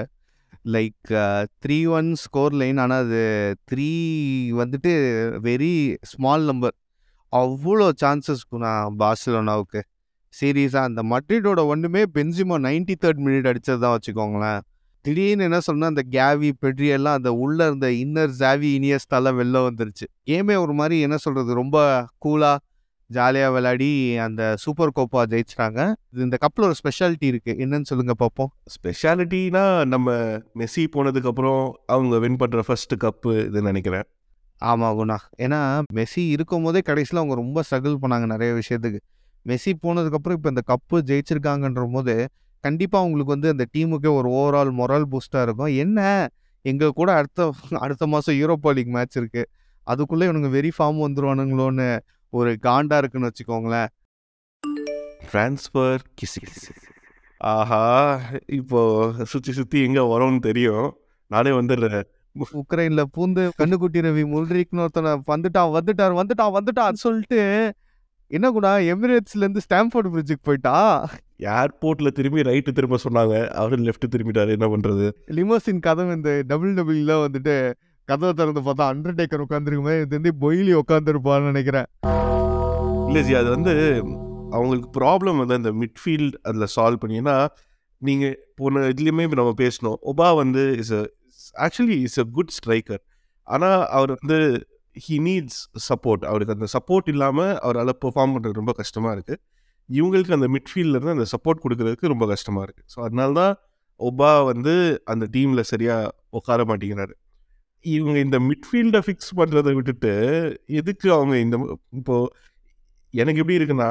like 0.64 1.11
three 1.62 1.79
one 1.88 2.14
score 2.14 2.53
line 2.53 2.79
ஆனால் 2.79 3.05
அது 3.05 3.23
த்ரீ 3.71 3.90
வந்துட்டு 4.61 4.92
வெரி 5.47 5.97
ஸ்மால் 6.03 6.44
நம்பர் 6.44 6.75
அவ்வளோ 7.33 7.87
சான்சஸ் 8.03 8.44
குணா 8.51 8.73
பார்சலோனாவுக்கு 9.03 9.81
சீரியஸாக 10.40 10.88
அந்த 10.88 11.03
மட்ரிடோட 11.03 11.61
ஒன்றுமே 11.66 12.03
பென்சிமோ 12.14 12.57
நைன்டி 12.66 12.94
தேர்ட் 13.05 13.23
மினிட் 13.27 13.49
அடித்தது 13.51 13.79
தான் 13.79 13.97
வச்சுக்கோங்களேன். 13.97 14.61
திடீர்னு 15.09 15.44
என்ன 15.49 15.59
சொன்னால் 15.66 15.92
அந்த 15.94 16.03
கேவி 16.14 16.49
பெட்ரி 16.62 16.88
எல்லாம் 16.94 17.18
அந்த 17.18 17.31
உள்ளே 17.42 17.64
இருந்த 17.66 17.88
இன்னர் 18.05 18.33
ஜாவி 18.40 18.71
இனியஸ்டாலாம் 18.79 19.38
வெளில 19.40 19.61
வந்துருச்சு. 19.68 20.07
கேமே 20.31 20.57
ஒரு 20.64 20.75
மாதிரி 20.81 20.97
என்ன 21.07 21.16
சொல்கிறது 21.25 21.61
ரொம்ப 21.62 21.79
கூலாக 22.25 22.57
ஜாலியாக 23.11 23.53
விளையாடி 23.55 23.88
அந்த 24.25 24.42
சூப்பர் 24.62 24.90
கோப்பா 24.97 25.21
ஜெயிச்சிட்டாங்க. 25.33 25.81
இது 26.12 26.27
இந்த 26.27 26.38
கப்பில் 26.42 26.66
ஒரு 26.66 26.75
ஸ்பெஷாலிட்டி 26.81 27.27
இருக்கு. 27.33 27.53
என்னன்னு 27.64 27.88
சொல்லுங்க 27.90 28.14
பார்ப்போம் 28.23 28.51
ஸ்பெஷாலிட்டினா 28.75 29.62
நம்ம 29.92 30.16
மெஸ்ஸி 30.61 30.85
போனதுக்கப்புறம் 30.97 31.62
அவங்க 31.94 32.18
வின் 32.25 32.40
பண்ணுற 32.42 32.62
ஃபர்ஸ்ட் 32.68 32.94
கப்பு 33.05 33.33
இதுன்னு 33.47 33.71
நினைக்கிறேன். 33.71 34.07
ஆமாம் 34.62 34.99
குணா. 35.01 35.16
ஏன்னா 35.44 35.61
மெஸ்ஸி 35.99 36.25
இருக்கும் 36.35 36.66
போதே 36.68 36.83
கடைசியில் 36.90 37.21
அவங்க 37.23 37.37
ரொம்ப 37.42 37.62
ஸ்ட்ரகிள் 37.68 37.97
பண்ணாங்க 38.03 38.29
நிறைய 38.35 38.53
விஷயத்துக்கு. 38.61 39.01
மெஸ்ஸி 39.47 39.75
போனதுக்கப்புறம் 39.87 40.38
இப்போ 40.38 40.53
இந்த 40.55 40.64
கப்பு 40.73 40.99
ஜெயிச்சிருக்காங்கன்ற 41.11 41.87
போது 41.97 42.16
கண்டிப்பாக 42.61 43.03
அவங்களுக்கு 43.05 43.35
வந்து 43.37 43.49
அந்த 43.49 43.64
டீமுக்கே 43.77 44.11
ஒரு 44.18 44.29
ஓவரால் 44.38 44.73
மொரல் 44.81 45.07
பூஸ்டாக 45.12 45.42
இருக்கும். 45.42 45.73
என்ன? 45.85 46.29
எங்கள் 46.64 46.97
கூட 47.01 47.11
அடுத்த 47.12 47.53
அடுத்த 47.85 48.07
மாதம் 48.07 48.35
யூரோப்பா 48.35 48.71
லீக் 48.75 48.94
மேட்ச் 48.97 49.16
இருக்கு. 49.16 49.42
அதுக்குள்ளே 49.87 50.27
இவனுங்க 50.27 50.51
வெரி 50.59 50.71
ஃபார்ம் 50.79 50.99
வந்துருவானுங்களோன்னு 51.05 51.88
ஒரு 52.33 52.51
காண்டா 52.66 52.97
இருக்குன்னு 52.97 53.31
வச்சுக்கோங்களேன். 53.31 53.88
ட்ரான்ஸ்ஃபர் 55.33 56.03
கிசிஸ் 56.18 56.62
ஆஹா 57.40 57.83
இப்போ 58.47 58.81
சுற்றி 59.23 59.53
சுற்றி 59.53 59.79
எங்கே 59.83 60.05
வரோம்னு 60.12 60.38
தெரியும். 60.38 60.87
நானே 61.31 61.51
வந்துடுறேன். 61.51 62.07
உக்ரைன்ல 62.61 63.03
பூந்து 63.16 63.42
கண்ணுக்குட்டி 63.59 64.01
ரவி 64.07 64.25
முல்ரிக்னு 64.33 64.85
ஒருத்தனை 64.85 65.12
வந்துட்டான் 65.27 65.73
வந்துட்டார் 65.77 66.16
வந்துட்டான் 66.21 66.57
வந்துட்டான் 66.57 67.03
சொல்லிட்டு 67.05 67.40
என்ன 68.31 68.47
கூட 68.51 68.69
எமிரேட்ஸ்ல 68.93 69.43
இருந்து 69.45 69.61
ஸ்டாம்ஃபோர்ட் 69.67 70.09
பிரிட்ஜுக்கு 70.14 70.43
போயிட்டா? 70.49 70.75
ஏர்போர்ட்டில் 71.59 72.14
திரும்பி 72.19 72.41
ரைட்டு 72.49 72.71
திரும்ப 72.79 72.97
சொன்னாங்க. 73.05 73.35
அவரு 73.61 73.77
லெஃப்ட் 73.87 74.07
திரும்பிட்டாரு. 74.14 74.51
என்ன 74.57 74.67
பண்ணுறது 74.73 75.07
லிமோசின் 75.37 75.81
கதவு 75.87 76.12
இந்த 76.19 76.33
டபுள் 76.51 76.75
டபுள்ல 76.79 77.14
வந்துட்டு 77.25 77.55
கதவை 78.09 78.33
திறந்து 78.33 78.62
பார்த்தா 78.67 78.91
அண்டர்டேக்கர் 78.93 79.45
உட்காந்துருக்குமே 79.47 79.95
இது 80.03 80.14
வந்து 80.19 80.33
பொயிலி 80.45 80.75
உட்காந்துருப்பான்னு 80.83 81.51
நினைக்கிறேன். 81.53 81.88
இல்லை 83.09 83.23
ஜி 83.29 83.35
அது 83.41 83.49
வந்து 83.57 83.75
அவங்களுக்கு 84.57 84.91
ப்ராப்ளம் 85.01 85.41
வந்து 85.43 85.59
அந்த 85.61 85.73
மிட்ஃபீல்ட் 85.83 86.37
அதில் 86.49 86.73
சால்வ் 86.77 87.03
பண்ணினா 87.05 87.37
நீங்கள் 88.03 88.37
போன 88.61 88.85
இதுலேயுமே 88.93 89.25
நம்ம 89.41 89.55
பேசணும் 89.64 89.99
ஒபா 90.12 90.29
வந்து 90.43 90.64
is 90.83 90.95
a 90.99 91.03
actually 91.67 91.99
is 92.09 92.21
a 92.25 92.27
good 92.37 92.55
striker 92.59 93.03
ஆனால் 93.49 93.81
அவர் 93.99 94.12
வந்து 94.21 94.38
ஹி 95.05 95.17
நீட்ஸ் 95.19 95.61
சப்போர்ட் 95.89 96.25
அவருக்கு 96.25 96.57
அந்த 96.57 96.69
சப்போர்ட் 96.77 97.09
இல்லாமல் 97.09 97.55
அவரால் 97.59 97.99
பெர்ஃபார்ம் 98.05 98.35
பண்ணுறது 98.35 98.61
ரொம்ப 98.61 98.73
கஷ்டமாக 98.73 99.15
இருக்குது 99.17 99.41
இவங்களுக்கு 99.89 100.37
அந்த 100.39 100.49
மிட்ஃபீல்டில் 100.55 100.97
இருந்து 100.97 101.17
அந்த 101.17 101.27
சப்போர்ட் 101.35 101.63
கொடுக்கறதுக்கு 101.65 102.13
ரொம்ப 102.15 102.27
கஷ்டமாக 102.27 102.65
இருக்குது 102.67 102.89
ஸோ 102.95 102.99
அதனால 103.01 103.33
தான் 103.41 103.55
ஒபா 104.01 104.31
வந்து 104.45 104.75
அந்த 105.05 105.25
டீமில் 105.35 105.63
சரியாக 105.63 106.11
உட்கார 106.31 106.63
மாட்டேங்கிறாரு. 106.65 107.15
இவங்க 107.85 108.19
இந்த 108.19 108.39
மிட்ஃபீல்டை 108.41 109.01
ஃபிக்ஸ் 109.07 109.33
பண்ணுறதை 109.39 109.73
விட்டுட்டு 109.75 110.13
எதுக்கு 110.81 111.09
அவங்க 111.13 111.35
இந்த 111.39 111.57
இப்போது 111.93 112.29
எனக்கு 113.15 113.41
எப்படி 113.41 113.59
இருக்குன்னா 113.59 113.91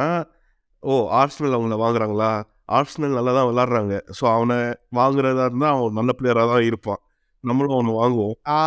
ஓ 0.84 0.93
ஆர்ஸ்னல் 1.22 1.56
அவங்கள 1.58 1.78
வாங்குறாங்களா? 1.84 2.32
ஆர்ஸ்னல் 2.70 3.17
நல்லா 3.17 3.32
தான் 3.34 3.50
விளாட்றாங்க. 3.52 3.96
ஸோ 4.17 4.24
அவனை 4.36 4.58
வாங்குறதா 4.96 5.46
இருந்தால் 5.50 5.74
அவன் 5.76 5.98
நல்ல 6.00 6.12
பிளேயராக 6.20 6.48
தான் 6.54 6.65
இருப்பான். 6.65 7.02
நம்மளும் 7.43 7.76
அவனை 7.78 7.93
வாங்குவோம். 8.02 8.36
ஆ. 8.50 8.60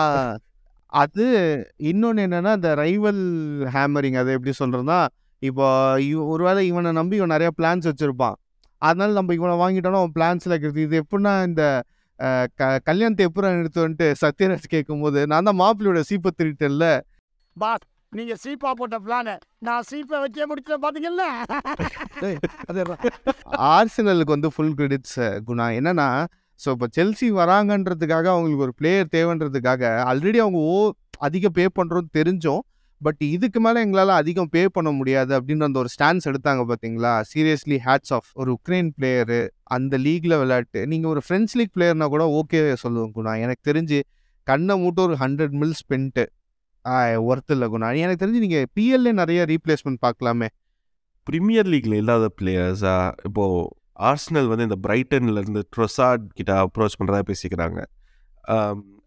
அது 0.93 1.25
இன்னொன்று 1.91 2.23
என்னன்னா 2.27 2.53
இந்த 2.59 2.71
ரைவல் 2.83 3.23
ஹேமரிங் 3.75 4.19
அதை 4.21 4.33
எப்படி 4.37 4.53
சொல்கிறதுனா 4.59 5.01
இப்போ 5.43 5.67
இவ 6.09 6.25
ஒருவேளை 6.33 6.63
இவனை 6.71 6.91
நம்பி 6.99 7.19
இவன் 7.21 7.35
நிறைய 7.35 7.51
பிளான்ஸ் 7.59 7.89
வச்சுருப்பான். 7.91 8.37
அதனால 8.83 9.15
நம்ம 9.19 9.35
இவனை 9.39 9.55
வாங்கிட்டோம்னா 9.63 10.01
அவன் 10.03 10.17
பிளான்ஸில் 10.19 10.53
இருக்கிறது 10.53 10.85
இது 10.87 11.03
எப்படின்னா 11.03 11.33
இந்த 11.49 11.65
க 12.61 12.71
கல்யாணத்தை 12.89 13.27
எப்படி 13.29 13.53
நிறுத்துவன்ட்டு 13.59 14.07
சத்யராஜ் 14.23 14.67
கேட்கும்போது 14.75 15.21
நான் 15.33 15.49
தான் 15.49 15.61
மாப்பிள்ளையோட 15.63 16.03
சீப்பை 16.11 16.31
திருட்டேன்ல 16.41 16.89
பாஸ் 17.57 17.87
நீங்க 18.13 18.35
சீப்பா 18.45 18.71
போட்ட 18.79 18.97
பிளான 19.07 19.37
நான் 19.67 19.87
சீப்பை 19.91 20.17
வச்சே 20.23 20.45
முடிச்ச 20.51 20.77
பாத்தீங்கல்ல? 20.85 21.25
ஆர்சனலுக்கு 23.75 24.37
வந்து 24.37 24.51
ஃபுல் 24.55 24.75
கிரெடிட்ஸ் 24.79 25.21
குணா. 25.49 25.67
என்னன்னா 25.79 26.09
ஸோ 26.63 26.69
இப்போ 26.75 26.87
செல்சி 26.97 27.29
வராங்கன்றதுக்காக 27.41 28.27
அவங்களுக்கு 28.35 28.67
ஒரு 28.67 28.75
பிளேயர் 28.81 29.13
தேவைன்றதுக்காக 29.17 29.93
ஆல்ரெடி 30.11 30.39
அவங்க 30.45 30.59
ஓ 30.73 30.77
அதிக 31.27 31.49
பே 31.59 31.65
பண்ணுறோம் 31.79 32.11
தெரிஞ்சோம். 32.19 32.63
பட் 33.01 33.23
இதுக்கு 33.35 33.59
மேலே 33.65 33.79
எங்களால் 33.85 34.13
அதிகம் 34.21 34.51
பே 34.55 34.63
பண்ண 34.77 34.91
முடியாது 34.97 35.33
அப்படின்ற 35.37 35.65
அந்த 35.69 35.79
ஒரு 35.83 35.91
ஸ்டான்ஸ் 35.95 36.27
எடுத்தாங்க 36.31 36.63
பார்த்தீங்களா 36.71 37.13
சீரியஸ்லி 37.31 37.77
ஹேட்ஸ் 37.87 38.13
ஆஃப் 38.17 38.29
ஒரு 38.41 38.51
உக்ரைன் 38.57 38.91
பிளேயரு 38.97 39.39
அந்த 39.77 39.95
லீக்ல 40.07 40.37
விளையாட்டு. 40.43 40.81
நீங்கள் 40.93 41.11
ஒரு 41.13 41.23
ஃப்ரெண்ட்ஸ் 41.27 41.57
லீக் 41.61 41.73
பிளேயர்னா 41.77 42.09
கூட 42.15 42.25
ஓகே 42.41 42.61
சொல்லுவேன் 42.83 43.15
குணா. 43.19 43.33
எனக்கு 43.45 43.63
தெரிஞ்சு 43.71 44.01
கண்ணை 44.47 44.77
மூட்டு 44.83 45.03
ஒரு 45.07 45.17
ஹண்ட்ரட் 45.23 45.57
மில் 45.63 45.77
ஸ்பென்ட்டு 45.83 46.25
ஒர்த் 47.31 47.53
இல்லை 47.55 47.69
குணா. 47.73 47.89
எனக்கு 48.03 48.23
தெரிஞ்சு 48.25 48.45
நீங்கள் 48.47 48.69
பிஎல்ஏ 48.77 49.13
நிறைய 49.23 49.41
ரீப்ளேஸ்மெண்ட் 49.53 50.01
பார்க்கலாமே. 50.07 50.49
ப்ரீமியர் 51.27 51.69
லீக்ல 51.73 51.97
இல்லாத 52.03 52.29
பிளேயர்ஸா 52.39 52.95
இப்போது 53.29 53.59
ஆர்ஸ்னல் 54.09 54.49
வந்து 54.51 54.67
இந்த 54.69 54.79
பிரைட்டன்லேருந்து 54.87 55.63
ட்ரொசாட் 55.75 56.25
கிட்ட 56.39 56.53
அப்ரோச் 56.65 56.99
பண்ணுறதா 57.01 57.23
பேசிக்கிறாங்க. 57.31 57.81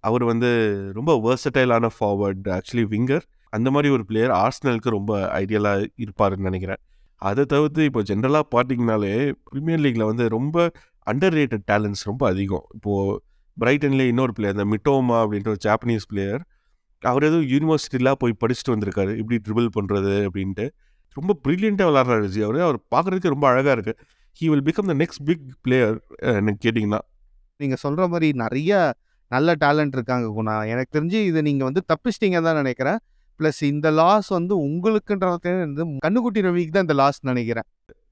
அவர் 0.07 0.23
வந்து 0.31 0.49
ரொம்ப 0.97 1.11
வேர்சட்டைலான 1.25 1.89
ஃபார்வர்ட் 1.97 2.47
ஆக்சுவலி 2.57 2.85
விங்கர் 2.93 3.25
அந்த 3.57 3.67
மாதிரி 3.73 3.89
ஒரு 3.95 4.03
பிளேயர் 4.09 4.33
ஆர்ஸ்னலுக்கு 4.43 4.89
ரொம்ப 4.97 5.13
ஐடியலாக 5.41 5.87
இருப்பாருன்னு 6.03 6.47
நினைக்கிறேன். 6.49 6.81
அதை 7.21 7.43
தவிர்த்து 7.53 7.81
இப்போ 7.89 8.01
ஜென்ரலாக 8.09 8.45
பார்த்தீங்கனாலே 8.55 9.11
ப்ரீமியர் 9.49 9.83
லீக்கில் 9.83 10.09
வந்து 10.11 10.25
ரொம்ப 10.37 10.65
அண்டர் 11.11 11.35
ரேட்டட் 11.39 11.65
டேலண்ட்ஸ் 11.71 12.03
ரொம்ப 12.09 12.23
அதிகம். 12.31 12.65
இப்போது 12.77 13.13
பிரைட்டன்லேயே 13.57 14.11
இன்னொரு 14.13 14.33
பிளேயர் 14.37 14.57
இந்த 14.57 14.65
மிட்டோமா 14.73 15.17
அப்படின்ற 15.23 15.49
ஒரு 15.53 15.61
ஜாப்பனீஸ் 15.67 16.07
பிளேயர் 16.11 16.41
அவர் 17.03 17.25
எதுவும் 17.27 17.47
யூனிவர்சிட்டிலாம் 17.53 18.19
போய் 18.23 18.33
படிச்சுட்டு 18.41 18.73
வந்திருக்காரு. 18.73 19.13
இப்படி 19.21 19.37
ட்ரிபிள் 19.45 19.69
பண்ணுறது 19.77 20.13
அப்படின்ட்டு. 20.27 20.65
ரொம்ப 21.17 21.31
ப்ரில்லியண்ட்டாக 21.45 21.87
விளாட்றாரு 21.89 22.27
ஜி 22.35 22.41
அவர். 22.47 22.59
அவர் 22.67 22.79
பார்க்குறதுக்கு 22.93 23.33
ரொம்ப 23.35 23.45
அழகாக 23.51 23.75
இருக்குது 23.77 23.99
he 24.39 24.45
will 24.51 24.65
become 24.67 24.89
the 24.91 24.93
next 25.01 25.23
big 25.29 25.47
player 25.65 25.97
எனக்கு 26.39 26.61
கேட்டிங்கன்னா. 26.65 26.99
நீங்கள் 27.61 27.81
சொல்கிற 27.83 28.03
மாதிரி 28.13 28.27
நிறைய 28.43 28.71
நல்ல 29.35 29.55
டேலண்ட் 29.63 29.95
இருக்காங்க 29.97 30.27
குணா. 30.37 30.55
எனக்கு 30.73 30.91
தெரிஞ்சு 30.95 31.19
இதை 31.29 31.41
நீங்கள் 31.47 31.67
வந்து 31.69 31.81
தப்பிச்சிட்டீங்க 31.91 32.39
தான் 32.47 32.59
நினைக்கிறேன். 32.61 32.99
ப்ளஸ் 33.39 33.61
இந்த 33.73 33.87
லாஸ் 33.99 34.29
வந்து 34.37 34.53
உங்களுக்குன்றது 34.67 35.53
கண்ணுக்குட்டி 36.05 36.41
ரவிக்கு 36.47 36.73
தான் 36.75 36.85
இந்த 36.87 36.97
லாஸ் 37.01 37.19
நினைக்கிறேன். 37.31 37.67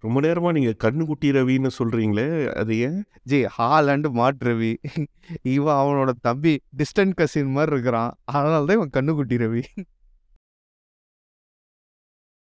ரொம்ப 0.05 0.19
நேரமாக 0.25 0.53
நீங்கள் 0.57 0.77
கண்ணுக்குட்டி 0.83 1.27
ரவின்னு 1.37 1.71
சொல்கிறீங்களே 1.79 2.27
அது 2.61 2.75
ஏன்? 2.85 2.99
ஜி 3.31 3.39
ஹாலண்டு 3.57 4.09
மாட் 4.19 4.41
ரவி. 4.49 4.71
இவன் 5.55 5.77
அவனோட 5.81 6.11
தம்பி 6.27 6.53
டிஸ்டன்ட் 6.79 7.17
கசின் 7.19 7.53
மாதிரி 7.57 7.73
இருக்கிறான். 7.75 8.11
அதனால 8.35 8.61
தான் 8.69 8.79
இவன் 8.79 8.95
கண்ணுக்குட்டி 8.97 9.37
ரவி. 9.43 9.63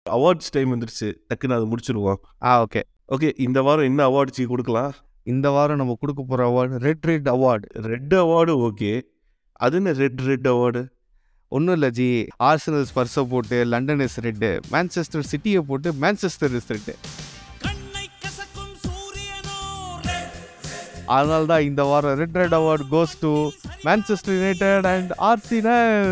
அவார்ட்ஸ் 0.06 0.52
டைம் 0.54 0.72
வந்துருச்சு. 0.74 1.10
டக்குன்னு 1.30 1.56
அதை 1.58 1.68
முடிச்சிருவோம். 1.72 2.20
ஆ 2.48 2.50
ஓகே. 2.64 2.82
ஓகே 3.08 3.30
இந்த 3.38 3.62
வாரம் 3.62 3.84
என்ன 3.84 4.02
அவார்டு 4.08 4.30
ஜி 4.30 4.44
கொடுக்கலாம்? 4.44 4.92
இந்த 5.26 5.50
வாரம் 5.50 5.76
நம்ம 5.76 5.96
கொடுக்க 6.00 6.20
போகிற 6.22 6.46
award 6.46 6.78
red 6.78 7.06
red 7.06 7.28
award 7.28 7.66
red 7.86 8.14
award 8.20 8.52
okay 8.66 8.90
அது 9.60 9.76
என்ன 9.76 9.92
ரெட் 9.92 10.22
ரெட் 10.22 10.48
அவார்டு 10.48 10.82
ஒன்றும் 11.52 11.74
இல்லை 11.74 11.90
ஜி. 11.90 12.08
ஆர்சனல் 12.42 12.86
ஸ்பர்ஸை 12.86 13.22
போட்டு 13.28 13.58
லண்டன் 13.64 14.00
இஸ் 14.00 14.18
ரெட்டு 14.20 14.50
மேன்செஸ்டர் 14.72 15.28
சிட்டியை 15.32 15.60
போட்டு 15.68 15.90
மேன்செஸ்டர் 16.02 16.54
இஸ் 16.54 16.70
ரெட்டு 16.70 16.94
அதனால 21.08 21.42
தான் 21.46 21.62
இந்த 21.62 21.82
வாரம் 21.84 22.18
red 22.18 22.36
red 22.36 22.54
award 22.54 22.84
goes 22.90 23.14
to 23.20 23.32
Manchester 23.84 24.34
United 24.34 24.86
and 24.86 25.12
Arsenal 25.24 26.04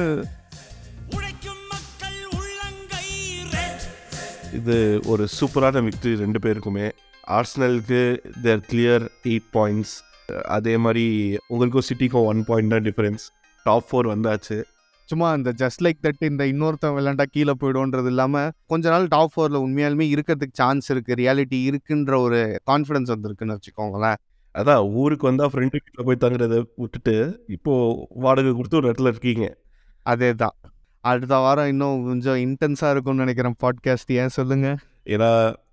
இது 4.58 4.76
ஒரு 5.12 5.24
சூப்பரான 5.36 5.80
விக்டரி 5.86 6.14
ரெண்டு 6.22 6.38
பேருக்குமே. 6.44 6.86
ஆர்ஸ்னலுக்கு 7.36 8.00
தேர் 8.44 8.64
கிளியர் 8.70 9.04
எயிட் 9.30 9.48
பாயிண்ட்ஸ் 9.56 9.94
அதே 10.56 10.74
மாதிரி 10.84 11.04
உங்களுக்கும் 11.52 11.86
சிட்டிக்கும் 11.88 12.26
ஒன் 12.30 12.40
பாயிண்ட் 12.48 12.72
தான் 12.74 12.84
டிஃபரன்ஸ் 12.88 13.24
டாப் 13.66 13.86
ஃபோர் 13.88 14.08
வந்தாச்சு. 14.12 14.58
சும்மா 15.08 15.28
இந்த 15.38 15.50
ஜஸ்ட் 15.62 15.82
லைக் 15.84 15.98
தட் 16.06 16.22
இந்த 16.30 16.42
இன்னொருத்தன் 16.52 16.94
விளையாண்டா 16.96 17.26
கீழே 17.34 17.54
போயிடும்ன்றது 17.62 18.10
இல்லாமல் 18.12 18.50
கொஞ்ச 18.72 18.84
நாள் 18.94 19.06
டாப் 19.14 19.32
ஃபோரில் 19.32 19.62
உண்மையாலுமே 19.64 20.06
இருக்கிறதுக்கு 20.14 20.58
சான்ஸ் 20.60 20.86
இருக்குது 20.92 21.18
ரியாலிட்டி 21.22 21.58
இருக்குன்ற 21.70 22.14
ஒரு 22.26 22.40
கான்ஃபிடன்ஸ் 22.70 23.12
வந்திருக்குன்னு 23.14 23.56
வச்சுக்கோங்களேன். 23.58 24.20
அதான் 24.54 24.82
ஊருக்கு 25.02 25.28
வந்தால் 25.30 25.50
ஃப்ரெண்டு 25.52 25.76
வீட்டில் 25.76 26.06
போய் 26.08 26.22
தங்குறத 26.24 26.56
விட்டுட்டு 26.82 27.16
இப்போது 27.56 28.06
வாடகை 28.24 28.52
கொடுத்து 28.58 28.80
ஒரு 28.80 28.88
இடத்துல 28.90 29.12
இருக்கீங்க. 29.14 29.46
அதே 30.06 30.30
தான் 30.42 30.56
அடுத்த 31.02 31.36
வாரம் 31.36 31.66
இன்னும் 31.66 32.04
கொஞ்சம் 32.04 32.36
இன்டென்ஸாக 32.36 32.90
இருக்கும்னு 32.90 33.22
நினைக்கிறேன் 33.24 33.54
பாட்காஸ்ட் 33.62 34.12
ஏன் 34.16 34.28
சொல்லுங்கள் 34.28 34.76
ஏன்னா 35.04 35.30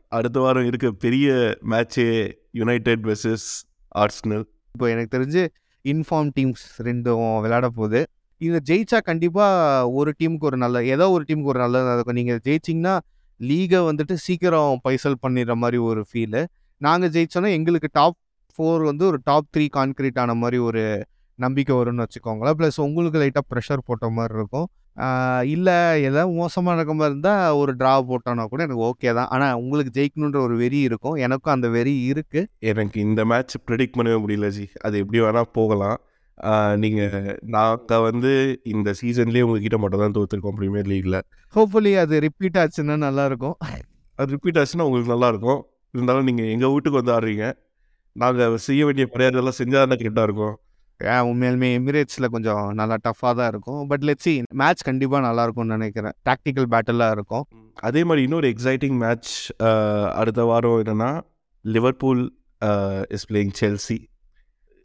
அடுத்த 0.07 0.39
வாரம் 0.39 0.65
இருக்க 0.65 0.91
பெரிய 0.91 1.27
மேட்சே 1.69 2.05
யுனைடெட் 2.51 3.03
வெர்சஸ் 3.05 3.45
ஆர்ஸ்னல் 3.95 4.45
இப்போ 4.73 4.89
எனக்கு 4.89 5.11
தெரிஞ்சு 5.17 5.43
இன்ஃபார்ம் 5.83 6.31
டீம்ஸ் 6.39 6.63
ரெண்டும் 6.77 7.35
விளையாட 7.35 7.69
போகுது. 7.69 8.01
இதை 8.37 8.59
ஜெயிச்சா 8.69 8.97
கண்டிப்பாக 9.03 9.91
ஒரு 9.91 10.13
டீமுக்கு 10.19 10.47
ஒரு 10.49 10.57
நல்ல 10.57 10.83
ஏதோ 10.85 11.09
ஒரு 11.09 11.23
டீமுக்கு 11.27 11.51
ஒரு 11.53 11.59
நல்லதாக 11.59 11.93
இருக்கும். 11.93 12.15
நீங்கள் 12.15 12.41
ஜெயிச்சிங்கன்னா 12.43 12.95
லீகை 13.39 13.79
வந்துட்டு 13.89 14.13
சீக்கிரம் 14.13 14.79
பைசல் 14.81 15.21
பண்ணிடுற 15.27 15.53
மாதிரி 15.55 15.77
ஒரு 15.77 16.05
ஃபீலு 16.13 16.45
நாங்கள் 16.77 17.09
ஜெயிச்சோன்னா 17.09 17.49
எங்களுக்கு 17.49 17.89
டாப் 17.91 18.17
ஃபோர் 18.55 18.83
வந்து 18.83 19.05
ஒரு 19.05 19.19
டாப் 19.23 19.47
த்ரீ 19.57 19.67
கான்கிரீட் 19.77 20.19
ஆன 20.19 20.33
மாதிரி 20.33 20.57
ஒரு 20.57 21.05
நம்பிக்கை 21.35 21.75
வரும்னு 21.75 22.05
வச்சுக்கோங்களேன். 22.05 22.57
ப்ளஸ் 22.59 22.79
உங்களுக்கு 22.81 23.19
லைட்டாக 23.19 23.47
ப்ரெஷர் 23.53 23.85
போட்ட 23.85 24.09
மாதிரி 24.09 24.37
இருக்கும். 24.37 24.67
இல்லை 25.53 25.75
ஏதாவது 26.07 26.31
மோசமாக 26.39 26.73
நடக்க 26.75 26.93
மாதிரி 26.99 27.13
இருந்தால் 27.13 27.57
ஒரு 27.61 27.71
ட்ரா 27.81 27.93
போட்டோன்னா 28.09 28.45
கூட 28.51 28.61
எனக்கு 28.67 28.85
ஓகே 28.89 29.09
தான். 29.19 29.29
ஆனால் 29.35 29.57
உங்களுக்கு 29.61 29.91
ஜெயிக்கணுன்ற 29.97 30.39
ஒரு 30.47 30.55
வெறி 30.63 30.79
இருக்கும். 30.89 31.17
எனக்கும் 31.25 31.55
அந்த 31.55 31.69
வெறி 31.77 31.95
இருக்குது 32.11 32.49
எனக்கு 32.71 32.99
இந்த 33.07 33.23
மேட்ச் 33.31 33.55
ப்ரெடிக்ட் 33.69 33.97
பண்ணவே 33.99 34.19
முடியல 34.25 34.49
ஜி. 34.57 34.65
அது 34.87 35.01
எப்படி 35.03 35.21
வேணால் 35.25 35.51
போகலாம். 35.59 35.99
நீங்கள் 36.83 37.15
நாங்கள் 37.55 38.03
வந்து 38.07 38.31
இந்த 38.73 38.89
சீசன்லேயே 38.99 39.45
உங்ககிட்ட 39.45 39.77
மட்டும் 39.83 40.03
தான் 40.03 40.15
தோற்றுருக்கோம் 40.17 40.57
ப்ரீமியர் 40.59 40.89
லீக்கில் 40.91 41.17
ஹோப்ஃபுல்லி 41.55 41.93
அது 42.03 42.19
ரிப்பீட் 42.25 42.59
ஆச்சுன்னா 42.61 42.95
நல்லாயிருக்கும் 43.07 43.57
அது 44.19 44.29
ரிப்பீட் 44.35 44.59
ஆச்சுன்னா 44.61 44.85
உங்களுக்கு 44.89 45.13
நல்லாயிருக்கும் 45.15 45.59
இருந்தாலும் 45.93 46.27
நீங்கள் 46.29 46.49
எங்கள் 46.53 46.71
வீட்டுக்கு 46.73 46.99
வந்து 47.01 47.13
ஆடுறீங்க. 47.15 47.45
நாங்கள் 48.15 48.55
செய்ய 48.67 48.81
வேண்டிய 48.87 49.05
மரியாதையெல்லாம் 49.13 49.59
செஞ்சால் 49.59 49.83
தானே 49.83 49.97
கரெக்டாக 50.01 50.27
இருக்கும். 50.29 50.55
உண்மையாலுமே 51.29 51.67
எமிரேட்ஸில் 51.79 52.31
கொஞ்சம் 52.35 52.63
நல்லா 52.79 52.95
டஃப்பாக 53.07 53.33
தான் 53.39 53.49
இருக்கும். 53.53 53.81
பட் 53.87 54.03
லெட்ஸி 54.07 54.33
மேட்ச் 54.61 54.81
கண்டிப்பாக 54.87 55.21
நல்லா 55.25 55.43
இருக்கும்னு 55.43 55.75
நினைக்கிறேன். 55.77 56.15
டாக்டிக்கல் 56.29 56.67
பேட்டலாக 56.73 57.15
இருக்கும். 57.17 57.45
அதே 57.89 58.01
மாதிரி 58.03 58.23
இன்னொரு 58.27 58.47
எக்ஸைட்டிங் 58.53 58.97
மேட்ச் 59.03 59.33
அடுத்த 60.21 60.43
வாரம் 60.51 60.79
என்னென்னா 60.83 61.11
லிவர்பூல் 61.65 62.23
இஸ் 63.17 63.27
பிளேயிங் 63.31 63.53
செல்சி 63.61 63.99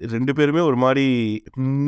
ரெண்டு 0.01 0.33
பேருமே 0.39 0.63
ஒரு 0.69 0.79
மாதிரி 0.85 1.07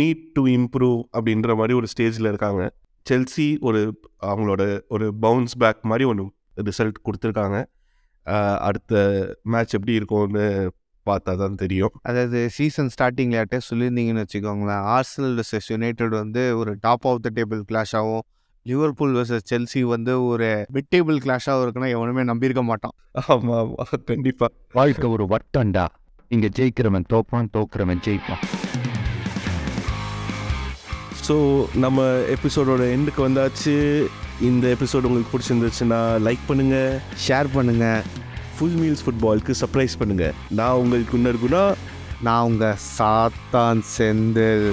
நீட் 0.00 0.24
டு 0.34 0.42
இம்ப்ரூவ் 0.56 0.98
அப்படின்ற 1.16 1.54
மாதிரி 1.60 1.74
ஒரு 1.80 1.88
ஸ்டேஜில் 1.92 2.28
இருக்காங்க. 2.32 2.62
செல்சி 3.06 3.46
ஒரு 3.68 3.80
அவங்களோட 4.26 4.62
ஒரு 4.94 5.06
பவுன்ஸ் 5.24 5.54
பேக் 5.62 5.82
மாதிரி 5.90 6.04
ஒன்று 6.10 6.24
ரிசல்ட் 6.68 7.00
கொடுத்துருக்காங்க. 7.06 7.58
அடுத்த 8.68 8.94
மேட்ச் 9.54 9.74
எப்படி 9.78 9.94
இருக்கும்னு 9.98 10.46
பார்த்தா 11.08 11.34
தான் 11.42 11.58
தெரியும். 11.64 11.92
அதாவது 12.10 12.38
சீசன் 12.56 12.90
ஸ்டார்டிங்கில் 12.94 13.38
யார்ட்டே 13.38 13.60
சொல்லியிருந்தீங்கன்னு 13.68 14.24
வச்சுக்கோங்களேன் 14.24 14.82
ஆர்சனல் 14.96 15.36
vs 15.40 15.66
யுனைடெட் 15.74 16.16
வந்து 16.22 16.44
ஒரு 16.60 16.74
டாப் 16.86 17.06
ஆஃப் 17.10 17.22
த 17.26 17.32
டேபிள் 17.38 17.62
கிளாஷாகவும் 17.70 18.24
லிவர்பூல் 18.66 19.14
vs 19.18 19.44
செல்சி 19.52 19.82
வந்து 19.94 20.14
ஒரு 20.30 20.50
மிட் 20.76 20.90
டேபிள் 20.94 21.18
கிளாஷாகவும் 21.26 21.64
இருக்குன்னா 21.66 21.90
எவனுமே 21.96 22.24
நம்பியிருக்க 22.32 22.64
மாட்டான். 22.70 22.96
ஆமாம் 23.34 23.72
கண்டிப்பாக 24.12 24.52
வாழ்க்கை 24.80 25.10
ஒரு 25.16 25.26
வட்டம்டா 25.34 25.86
இங்க 26.36 26.46
ஜெயிக்கிறவன் 26.60 27.08
தோப்பான் 27.14 27.50
தோக்குறவன் 27.56 28.04
ஜெயிப்பான். 28.08 28.44
ஸோ 31.26 31.36
நம்ம 31.84 32.02
எபிசோடோட 32.34 32.82
எண்டுக்கு 32.96 33.20
வந்தாச்சு. 33.26 33.74
இந்த 34.48 34.64
எபிசோடு 34.74 35.08
உங்களுக்கு 35.08 35.32
பிடிச்சிருந்துச்சுன்னா 35.32 35.98
லைக் 36.26 36.42
பண்ணுங்கள் 36.48 36.98
ஷேர் 37.24 37.48
பண்ணுங்க. 37.54 37.86
ஃபுல் 38.56 38.76
மீல்ஸ் 38.82 39.04
ஃபுட்பாலுக்கு 39.04 39.54
சர்ப்ரைஸ் 39.62 39.98
பண்ணுங்கள் 40.00 40.36
நான் 40.60 40.78
உங்களுக்கு 40.82 41.16
இன்னும் 41.18 41.32
இருக்குன்னா 41.32 41.64
நான் 42.26 42.46
உங்கள் 42.50 42.78
சாத்தான் 42.98 43.82
செந்தில். 43.96 44.70